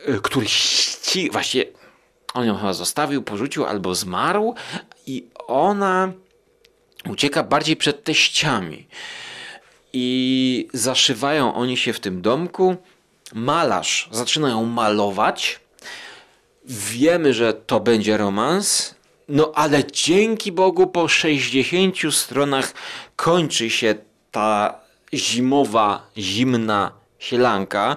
e, 0.06 0.20
który 0.20 0.48
ści, 0.48 1.30
właśnie 1.30 1.64
on 2.34 2.46
ją 2.46 2.56
chyba 2.56 2.72
zostawił, 2.72 3.22
porzucił 3.22 3.64
albo 3.64 3.94
zmarł 3.94 4.54
i 5.06 5.26
ona 5.46 6.12
ucieka 7.08 7.42
bardziej 7.42 7.76
przed 7.76 8.04
teściami. 8.04 8.88
I 9.98 10.68
zaszywają 10.72 11.54
oni 11.54 11.76
się 11.76 11.92
w 11.92 12.00
tym 12.00 12.22
domku. 12.22 12.76
Malarz 13.34 14.08
zaczyna 14.12 14.48
ją 14.48 14.64
malować. 14.64 15.60
Wiemy, 16.64 17.34
że 17.34 17.54
to 17.54 17.80
będzie 17.80 18.16
romans. 18.16 18.94
No 19.28 19.52
ale 19.54 19.84
dzięki 19.84 20.52
Bogu 20.52 20.86
po 20.86 21.08
60 21.08 21.96
stronach 22.10 22.72
kończy 23.16 23.70
się 23.70 23.94
ta 24.30 24.80
zimowa, 25.14 26.10
zimna 26.18 26.92
sielanka 27.18 27.96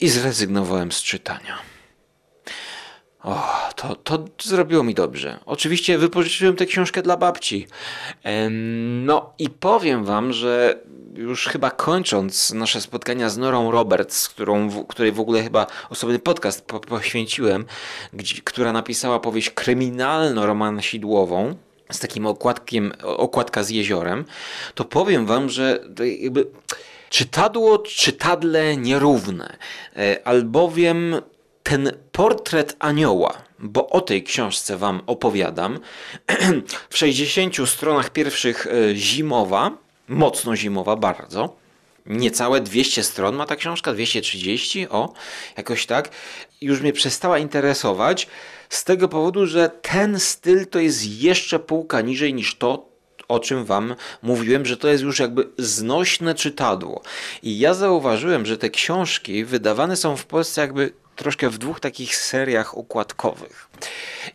i 0.00 0.08
zrezygnowałem 0.08 0.92
z 0.92 1.02
czytania. 1.02 1.73
O, 3.24 3.52
to, 3.76 3.96
to 3.96 4.24
zrobiło 4.42 4.82
mi 4.82 4.94
dobrze. 4.94 5.38
Oczywiście 5.46 5.98
wypożyczyłem 5.98 6.56
tę 6.56 6.66
książkę 6.66 7.02
dla 7.02 7.16
babci. 7.16 7.66
No 9.04 9.32
i 9.38 9.50
powiem 9.50 10.04
wam, 10.04 10.32
że 10.32 10.78
już 11.14 11.46
chyba 11.46 11.70
kończąc 11.70 12.52
nasze 12.52 12.80
spotkania 12.80 13.28
z 13.28 13.38
Norą 13.38 13.70
Roberts, 13.70 14.28
którą, 14.28 14.84
której 14.84 15.12
w 15.12 15.20
ogóle 15.20 15.42
chyba 15.42 15.66
osobny 15.90 16.18
podcast 16.18 16.66
po, 16.66 16.80
poświęciłem, 16.80 17.64
gdzie, 18.12 18.42
która 18.42 18.72
napisała 18.72 19.20
powieść 19.20 19.50
kryminalno-romansidłową 19.50 21.54
z 21.90 21.98
takim 21.98 22.26
okładkiem, 22.26 22.92
okładka 23.02 23.62
z 23.62 23.70
jeziorem, 23.70 24.24
to 24.74 24.84
powiem 24.84 25.26
wam, 25.26 25.48
że 25.48 25.84
jakby 26.20 26.46
czytadło, 27.10 27.78
czytadle 27.78 28.76
nierówne, 28.76 29.56
e, 29.96 30.28
albowiem 30.28 31.16
ten 31.64 31.92
portret 32.12 32.76
anioła, 32.78 33.42
bo 33.58 33.88
o 33.88 34.00
tej 34.00 34.22
książce 34.22 34.76
wam 34.76 35.00
opowiadam, 35.06 35.80
w 36.90 36.96
60 36.96 37.68
stronach 37.68 38.10
pierwszych 38.10 38.66
e, 38.66 38.94
zimowa, 38.94 39.70
mocno 40.08 40.56
zimowa, 40.56 40.96
bardzo. 40.96 41.56
Niecałe 42.06 42.60
200 42.60 43.02
stron 43.02 43.36
ma 43.36 43.46
ta 43.46 43.56
książka, 43.56 43.92
230, 43.92 44.88
o, 44.88 45.12
jakoś 45.56 45.86
tak. 45.86 46.10
Już 46.60 46.80
mnie 46.80 46.92
przestała 46.92 47.38
interesować 47.38 48.28
z 48.68 48.84
tego 48.84 49.08
powodu, 49.08 49.46
że 49.46 49.70
ten 49.82 50.20
styl 50.20 50.66
to 50.66 50.78
jest 50.78 51.22
jeszcze 51.22 51.58
półka 51.58 52.00
niżej 52.00 52.34
niż 52.34 52.58
to, 52.58 52.88
o 53.28 53.40
czym 53.40 53.64
wam 53.64 53.94
mówiłem, 54.22 54.66
że 54.66 54.76
to 54.76 54.88
jest 54.88 55.02
już 55.02 55.18
jakby 55.18 55.48
znośne 55.58 56.34
czytadło. 56.34 57.02
I 57.42 57.58
ja 57.58 57.74
zauważyłem, 57.74 58.46
że 58.46 58.58
te 58.58 58.70
książki 58.70 59.44
wydawane 59.44 59.96
są 59.96 60.16
w 60.16 60.26
Polsce 60.26 60.60
jakby 60.60 60.92
troszkę 61.16 61.50
w 61.50 61.58
dwóch 61.58 61.80
takich 61.80 62.16
seriach 62.16 62.76
układkowych. 62.76 63.68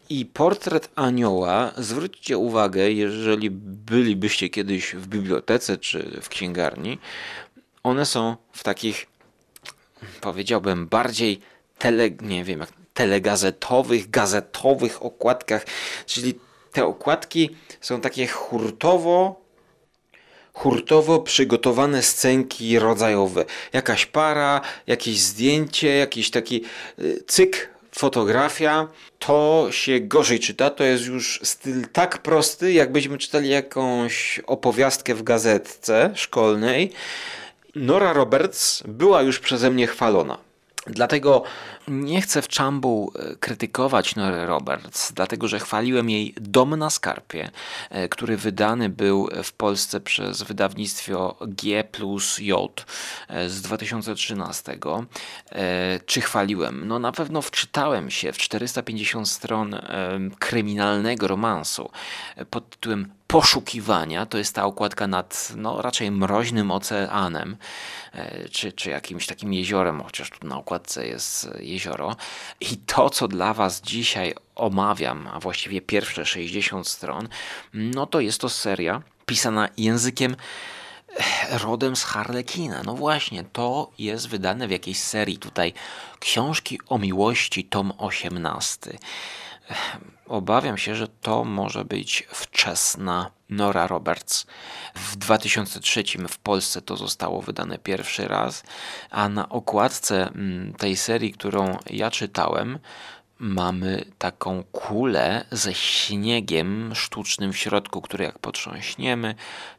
I 0.10 0.26
portret 0.26 0.90
anioła, 0.96 1.72
zwróćcie 1.78 2.38
uwagę, 2.38 2.92
jeżeli 2.92 3.50
bylibyście 3.52 4.50
kiedyś 4.50 4.96
w 4.96 5.08
bibliotece 5.08 5.78
czy 5.78 6.20
w 6.22 6.30
księgarni, 6.30 7.00
one 7.84 8.06
są 8.06 8.36
w 8.52 8.64
takich, 8.64 9.08
powiedziałbym, 10.22 10.88
bardziej 10.88 11.42
tele, 11.78 12.10
nie 12.22 12.44
wiem, 12.44 12.60
jak 12.60 12.70
telegazetowych, 12.94 14.10
gazetowych 14.10 15.04
okładkach, 15.04 15.66
czyli 16.06 16.40
te 16.72 16.86
okładki 16.86 17.56
są 17.82 18.02
takie 18.02 18.28
hurtowo 18.28 19.42
hurtowo 20.54 21.20
przygotowane 21.20 22.04
scenki 22.04 22.80
rodzajowe. 22.80 23.45
Jakaś 23.74 24.06
para, 24.06 24.62
jakieś 24.88 25.20
zdjęcie, 25.20 25.95
jakiś 25.95 26.32
taki 26.32 26.64
y, 27.00 27.24
cyk, 27.28 27.70
fotografia. 27.91 28.88
To 29.20 29.68
się 29.72 30.00
gorzej 30.00 30.39
czyta, 30.39 30.70
to 30.70 30.84
jest 30.84 31.06
już 31.06 31.39
styl 31.43 31.88
tak 31.93 32.18
prosty, 32.18 32.74
jakbyśmy 32.74 33.18
czytali 33.18 33.50
jakąś 33.50 34.39
opowiastkę 34.47 35.16
w 35.16 35.24
gazetce 35.24 36.12
szkolnej. 36.16 36.91
Nora 37.76 38.14
Roberts 38.14 38.84
była 38.88 39.22
już 39.22 39.39
przeze 39.39 39.72
mnie 39.72 39.88
chwalona. 39.88 40.38
Dlatego 40.88 41.43
nie 41.90 42.22
chcę 42.22 42.42
w 42.42 42.48
czambu 42.48 43.12
e, 43.16 43.36
krytykować 43.36 44.16
Nory 44.16 44.46
Roberts, 44.46 45.12
dlatego 45.12 45.48
że 45.48 45.60
chwaliłem 45.60 46.10
jej 46.10 46.34
Dom 46.42 46.76
na 46.76 46.90
Skarpie, 46.90 47.50
e, 47.90 48.10
który 48.10 48.38
wydany 48.38 48.90
był 48.90 49.30
w 49.44 49.54
Polsce 49.54 50.00
przez 50.02 50.44
wydawnictwo 50.44 51.38
G 51.42 51.84
plus 51.84 52.38
J 52.38 52.86
e, 53.28 53.50
z 53.50 53.62
2013. 53.62 54.78
E, 55.52 56.00
Czy 56.06 56.22
chwaliłem? 56.22 56.88
No 56.88 57.00
na 57.00 57.12
pewno 57.12 57.42
wczytałem 57.42 58.12
się 58.12 58.32
w 58.32 58.38
450 58.38 59.30
stron 59.30 59.76
kryminalnego 60.40 61.28
romansu 61.28 61.90
pod 62.50 62.70
tytułem 62.70 63.12
Poszukiwania. 63.28 64.26
To 64.26 64.38
jest 64.38 64.56
ta 64.56 64.66
okładka 64.66 65.08
nad 65.08 65.54
no, 65.56 65.82
raczej 65.82 66.12
mroźnym 66.12 66.72
oceanem, 66.72 67.58
czy, 68.52 68.72
czy 68.72 68.90
jakimś 68.90 69.28
takim 69.28 69.54
jeziorem, 69.54 70.02
chociaż 70.04 70.30
tu 70.30 70.48
na 70.48 70.58
okładce 70.58 71.08
jest 71.08 71.50
jezioro. 71.60 71.79
I 72.60 72.78
to, 72.78 73.10
co 73.10 73.28
dla 73.28 73.54
Was 73.54 73.82
dzisiaj 73.82 74.34
omawiam, 74.56 75.28
a 75.34 75.40
właściwie 75.40 75.82
pierwsze 75.82 76.26
60 76.26 76.88
stron, 76.88 77.30
no 77.74 78.06
to 78.06 78.20
jest 78.20 78.42
to 78.42 78.50
seria 78.50 79.02
pisana 79.26 79.70
językiem 79.78 80.36
eh, 81.20 81.64
rodem 81.64 81.96
z 81.96 82.04
Harlekina. 82.04 82.82
No 82.86 82.94
właśnie, 82.94 83.44
to 83.44 83.92
jest 84.00 84.28
wydane 84.28 84.68
w 84.68 84.72
jakiejś 84.72 85.00
serii 85.00 85.38
tutaj. 85.38 85.74
Książki 86.20 86.80
o 86.88 86.98
miłości, 86.98 87.64
tom 87.64 87.94
18. 87.98 88.98
Obawiam 90.28 90.78
się, 90.78 90.96
że 90.96 91.08
to 91.08 91.44
może 91.44 91.86
być 91.86 92.28
wczesna 92.32 93.32
Nora 93.50 93.88
Roberts. 93.88 94.45
W 94.95 95.16
2003 95.16 96.04
w 96.30 96.38
Polsce 96.38 96.82
to 96.82 96.97
zostało 96.97 97.41
wydane 97.41 97.78
pierwszy 97.78 98.28
raz, 98.28 98.64
a 99.10 99.30
na 99.30 99.50
okładce 99.50 100.28
mm, 100.28 100.74
tej 100.74 100.97
serii, 100.97 101.34
którą 101.34 101.78
ja 101.89 102.12
czytałem, 102.12 102.80
mamy 103.39 104.06
taką 104.18 104.64
kulę 104.64 105.45
ze 105.52 105.74
śniegiem 105.74 106.95
sztucznym 106.95 107.54
w 107.54 107.58
środku, 107.58 108.02
który 108.02 108.24
jak 108.24 108.39
potrząśniemy, 108.39 109.36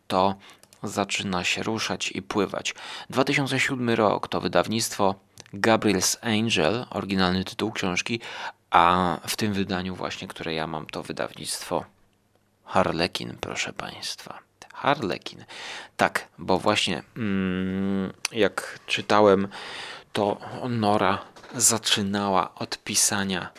to 0.09 0.35
zaczyna 0.83 1.45
się 1.45 1.63
ruszać 1.63 2.13
i 2.13 2.23
pływać. 2.23 2.75
2007 3.11 3.91
rok 3.91 4.29
to 4.29 4.41
wydawnictwo 4.41 5.15
Gabriel's 5.55 6.17
Angel, 6.23 6.87
oryginalny 6.91 7.45
tytuł 7.45 7.73
książki, 7.73 8.21
a 8.71 9.17
w 9.27 9.37
tym 9.37 9.53
wydaniu 9.53 9.97
właśnie, 9.97 10.29
które 10.29 10.55
ja 10.55 10.67
mam, 10.67 10.87
to 10.87 11.03
wydawnictwo 11.03 11.85
Harlekin, 12.71 13.37
proszę 13.41 13.73
Państwa. 13.73 14.39
Harlekin. 14.75 15.45
Tak, 15.97 16.29
bo 16.39 16.59
właśnie 16.59 17.03
mm, 17.17 18.13
jak 18.33 18.79
czytałem, 18.87 19.49
to 20.13 20.41
Nora 20.69 21.19
zaczynała 21.55 22.55
od 22.55 22.79
pisania 22.79 23.51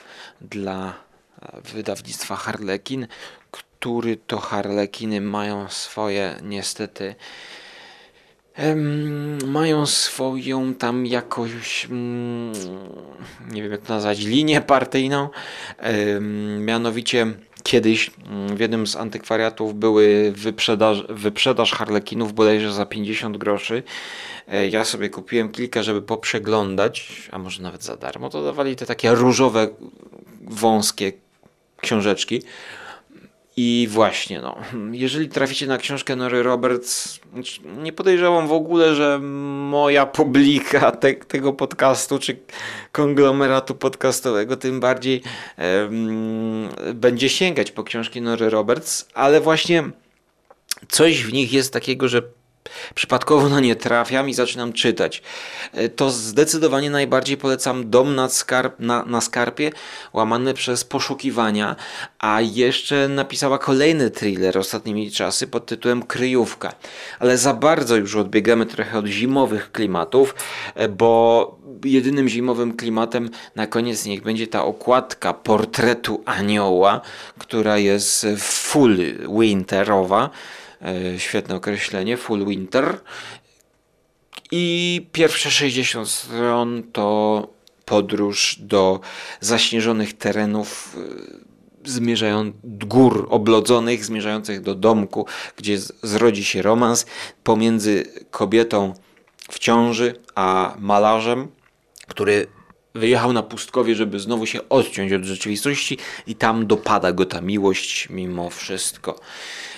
dla 0.41 0.93
e, 1.41 1.61
wydawnictwa 1.61 2.35
Harlekin, 2.35 3.07
który 3.51 4.17
to 4.17 4.39
Harlekiny 4.39 5.21
mają 5.21 5.69
swoje 5.69 6.35
niestety 6.41 7.15
mają 9.45 9.85
swoją 9.85 10.73
tam 10.73 11.05
jakąś, 11.05 11.85
mm, 11.85 12.53
nie 13.51 13.63
wiem 13.63 13.71
jak 13.71 13.81
to 13.81 13.93
nazwać, 13.93 14.19
linię 14.19 14.61
partyjną. 14.61 15.29
Mianowicie 16.59 17.33
kiedyś 17.63 18.11
mm, 18.29 18.57
w 18.57 18.59
jednym 18.59 18.87
z 18.87 18.95
antykwariatów 18.95 19.75
były 19.75 20.33
wyprzedaż, 20.35 21.03
wyprzedaż 21.09 21.71
harlekinów 21.71 22.33
bodajże 22.33 22.73
za 22.73 22.85
50 22.85 23.37
groszy. 23.37 23.83
E, 24.47 24.67
Ja 24.67 24.85
sobie 24.85 25.09
kupiłem 25.09 25.49
kilka, 25.49 25.83
żeby 25.83 26.01
poprzeglądać, 26.01 27.29
a 27.31 27.39
może 27.39 27.63
nawet 27.63 27.83
za 27.83 27.97
darmo. 27.97 28.29
To 28.29 28.43
dawali 28.43 28.75
te 28.75 28.85
takie 28.85 29.11
różowe, 29.11 29.67
wąskie 30.41 31.13
książeczki. 31.81 32.41
I 33.57 33.87
właśnie, 33.91 34.41
no, 34.41 34.55
jeżeli 34.91 35.29
traficie 35.29 35.67
na 35.67 35.77
książkę 35.77 36.15
Nory 36.15 36.43
Roberts, 36.43 37.19
nie 37.83 37.93
podejrzewam 37.93 38.47
w 38.47 38.51
ogóle, 38.51 38.95
że 38.95 39.19
moja 39.69 40.05
publika 40.05 40.91
te, 40.91 41.13
tego 41.13 41.53
podcastu, 41.53 42.19
czy 42.19 42.39
konglomeratu 42.91 43.75
podcastowego, 43.75 44.57
tym 44.57 44.79
bardziej 44.79 45.21
będzie 46.93 47.29
sięgać 47.29 47.71
po 47.71 47.83
książki 47.83 48.21
Nory 48.21 48.49
Roberts, 48.49 49.07
ale 49.13 49.41
właśnie 49.41 49.83
coś 50.87 51.23
w 51.23 51.33
nich 51.33 51.53
jest 51.53 51.73
takiego, 51.73 52.07
że 52.07 52.21
przypadkowo 52.95 53.49
na 53.49 53.59
nie 53.59 53.75
trafiam 53.75 54.29
i 54.29 54.33
zaczynam 54.33 54.73
czytać. 54.73 55.21
E, 55.73 55.89
to 55.89 56.09
zdecydowanie 56.09 56.89
najbardziej 56.89 57.37
polecam 57.37 57.89
Dom 57.89 58.15
na, 58.15 58.29
skarp, 58.29 58.79
na, 58.79 59.05
na 59.05 59.21
skarpie, 59.21 59.71
łamany 60.13 60.53
przez 60.53 60.83
poszukiwania, 60.83 61.75
a 62.19 62.41
jeszcze 62.41 63.07
napisała 63.07 63.57
kolejny 63.57 64.11
thriller 64.11 64.57
ostatnimi 64.57 65.11
czasy 65.11 65.47
pod 65.47 65.65
tytułem 65.65 66.03
Kryjówka. 66.03 66.73
Ale 67.19 67.37
za 67.37 67.53
bardzo 67.53 67.95
już 67.95 68.15
odbiegamy 68.15 68.65
trochę 68.65 68.97
od 68.97 69.05
zimowych 69.05 69.71
klimatów, 69.71 70.35
e, 70.75 70.89
bo 70.89 71.61
jedynym 71.85 72.29
zimowym 72.29 72.77
klimatem 72.77 73.29
na 73.55 73.67
koniec 73.67 74.05
niech 74.05 74.21
będzie 74.21 74.47
ta 74.47 74.63
okładka 74.63 75.33
portretu 75.33 76.23
anioła, 76.25 77.01
która 77.37 77.77
jest 77.77 78.27
full 78.37 78.97
winterowa. 79.39 80.29
E, 80.85 81.19
świetne 81.19 81.55
określenie, 81.55 82.17
Full 82.17 82.45
Winter. 82.45 82.99
I 84.51 85.07
pierwsze 85.11 85.51
60 85.51 86.09
stron 86.09 86.83
to 86.93 87.47
podróż 87.85 88.57
do 88.59 88.99
zaśnieżonych 89.39 90.17
terenów 90.17 90.97
e, 91.85 91.89
zmierzają 91.89 92.51
gór 92.63 93.27
oblodzonych, 93.29 94.05
zmierzających 94.05 94.61
do 94.61 94.75
domku, 94.75 95.25
gdzie 95.57 95.77
zrodzi 96.03 96.45
się 96.45 96.61
romans 96.61 97.05
pomiędzy 97.43 98.05
kobietą 98.31 98.93
w 99.51 99.59
ciąży 99.59 100.15
a 100.35 100.75
malarzem, 100.79 101.47
który 102.07 102.47
wyjechał 102.93 103.33
na 103.33 103.43
pustkowie, 103.43 103.95
żeby 103.95 104.19
znowu 104.19 104.45
się 104.45 104.69
odciąć 104.69 105.13
od 105.13 105.23
rzeczywistości 105.23 105.97
i 106.27 106.35
tam 106.35 106.67
dopada 106.67 107.11
go 107.11 107.25
ta 107.25 107.41
miłość 107.41 108.09
mimo 108.09 108.49
wszystko. 108.49 109.19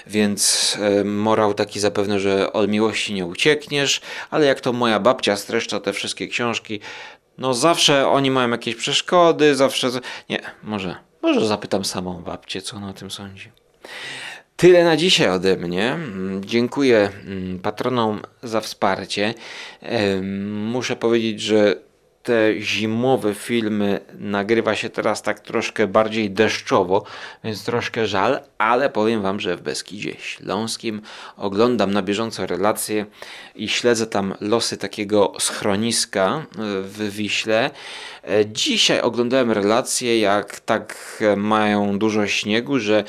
Więc 0.07 0.77
e, 0.81 1.03
morał 1.03 1.53
taki 1.53 1.79
zapewne, 1.79 2.19
że 2.19 2.53
od 2.53 2.69
miłości 2.69 3.13
nie 3.13 3.25
uciekniesz, 3.25 4.01
ale 4.31 4.45
jak 4.45 4.61
to 4.61 4.73
moja 4.73 4.99
babcia 4.99 5.35
streszcza 5.35 5.79
te 5.79 5.93
wszystkie 5.93 6.27
książki, 6.27 6.79
no 7.37 7.53
zawsze 7.53 8.07
oni 8.07 8.31
mają 8.31 8.49
jakieś 8.49 8.75
przeszkody, 8.75 9.55
zawsze... 9.55 9.89
Nie, 10.29 10.41
może, 10.63 10.95
może 11.21 11.47
zapytam 11.47 11.85
samą 11.85 12.21
babcię, 12.21 12.61
co 12.61 12.77
ona 12.77 12.89
o 12.89 12.93
tym 12.93 13.11
sądzi. 13.11 13.51
Tyle 14.55 14.83
na 14.83 14.97
dzisiaj 14.97 15.29
ode 15.29 15.57
mnie. 15.57 15.97
Dziękuję 16.41 17.09
mm, 17.25 17.59
patronom 17.59 18.21
za 18.43 18.61
wsparcie. 18.61 19.33
Muszę 20.51 20.95
powiedzieć, 20.95 21.41
że 21.41 21.75
te 22.23 22.61
zimowe 22.61 23.35
filmy 23.35 23.99
nagrywa 24.19 24.75
się 24.75 24.89
teraz 24.89 25.21
tak 25.21 25.39
troszkę 25.39 25.87
bardziej 25.87 26.31
deszczowo, 26.31 27.03
więc 27.43 27.65
troszkę 27.65 28.07
żal, 28.07 28.39
ale 28.57 28.89
powiem 28.89 29.21
Wam, 29.21 29.39
że 29.39 29.55
w 29.55 29.61
Beskidzie 29.61 30.15
Śląskim 30.19 31.01
oglądam 31.37 31.93
na 31.93 32.01
bieżąco 32.01 32.47
relacje 32.47 33.05
i 33.55 33.69
śledzę 33.69 34.07
tam 34.07 34.33
losy 34.41 34.77
takiego 34.77 35.33
schroniska 35.39 36.45
w 36.81 37.09
Wiśle. 37.11 37.69
Dzisiaj 38.45 39.01
oglądałem 39.01 39.51
relacje, 39.51 40.19
jak 40.19 40.59
tak 40.59 41.19
mają 41.37 41.99
dużo 41.99 42.27
śniegu, 42.27 42.79
że 42.79 43.03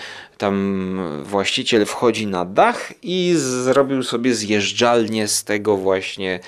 tam 0.44 1.00
właściciel 1.22 1.86
wchodzi 1.86 2.26
na 2.26 2.44
dach 2.44 2.92
i 3.02 3.34
zrobił 3.36 4.02
sobie 4.02 4.34
zjeżdżalnię 4.34 5.28
z 5.28 5.44
tego 5.44 5.76
właśnie 5.76 6.40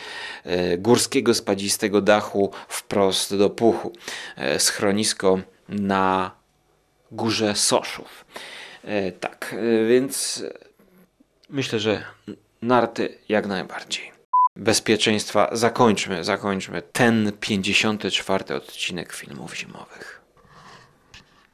e, 0.44 0.78
górskiego 0.78 1.34
spadzistego 1.34 2.00
dachu 2.00 2.50
wprost 2.68 3.36
do 3.36 3.50
puchu. 3.50 3.92
E, 4.36 4.58
schronisko 4.58 5.38
na 5.68 6.30
górze 7.10 7.54
Soszów. 7.54 8.24
E, 8.84 9.12
tak, 9.12 9.54
więc 9.88 10.44
myślę, 11.50 11.80
że 11.80 12.04
narty 12.62 13.18
jak 13.28 13.46
najbardziej. 13.46 14.12
Bezpieczeństwa 14.56 15.48
zakończmy, 15.52 16.24
zakończmy 16.24 16.82
ten 16.92 17.32
54 17.40 18.54
odcinek 18.54 19.12
filmów 19.12 19.56
zimowych. 19.56 20.15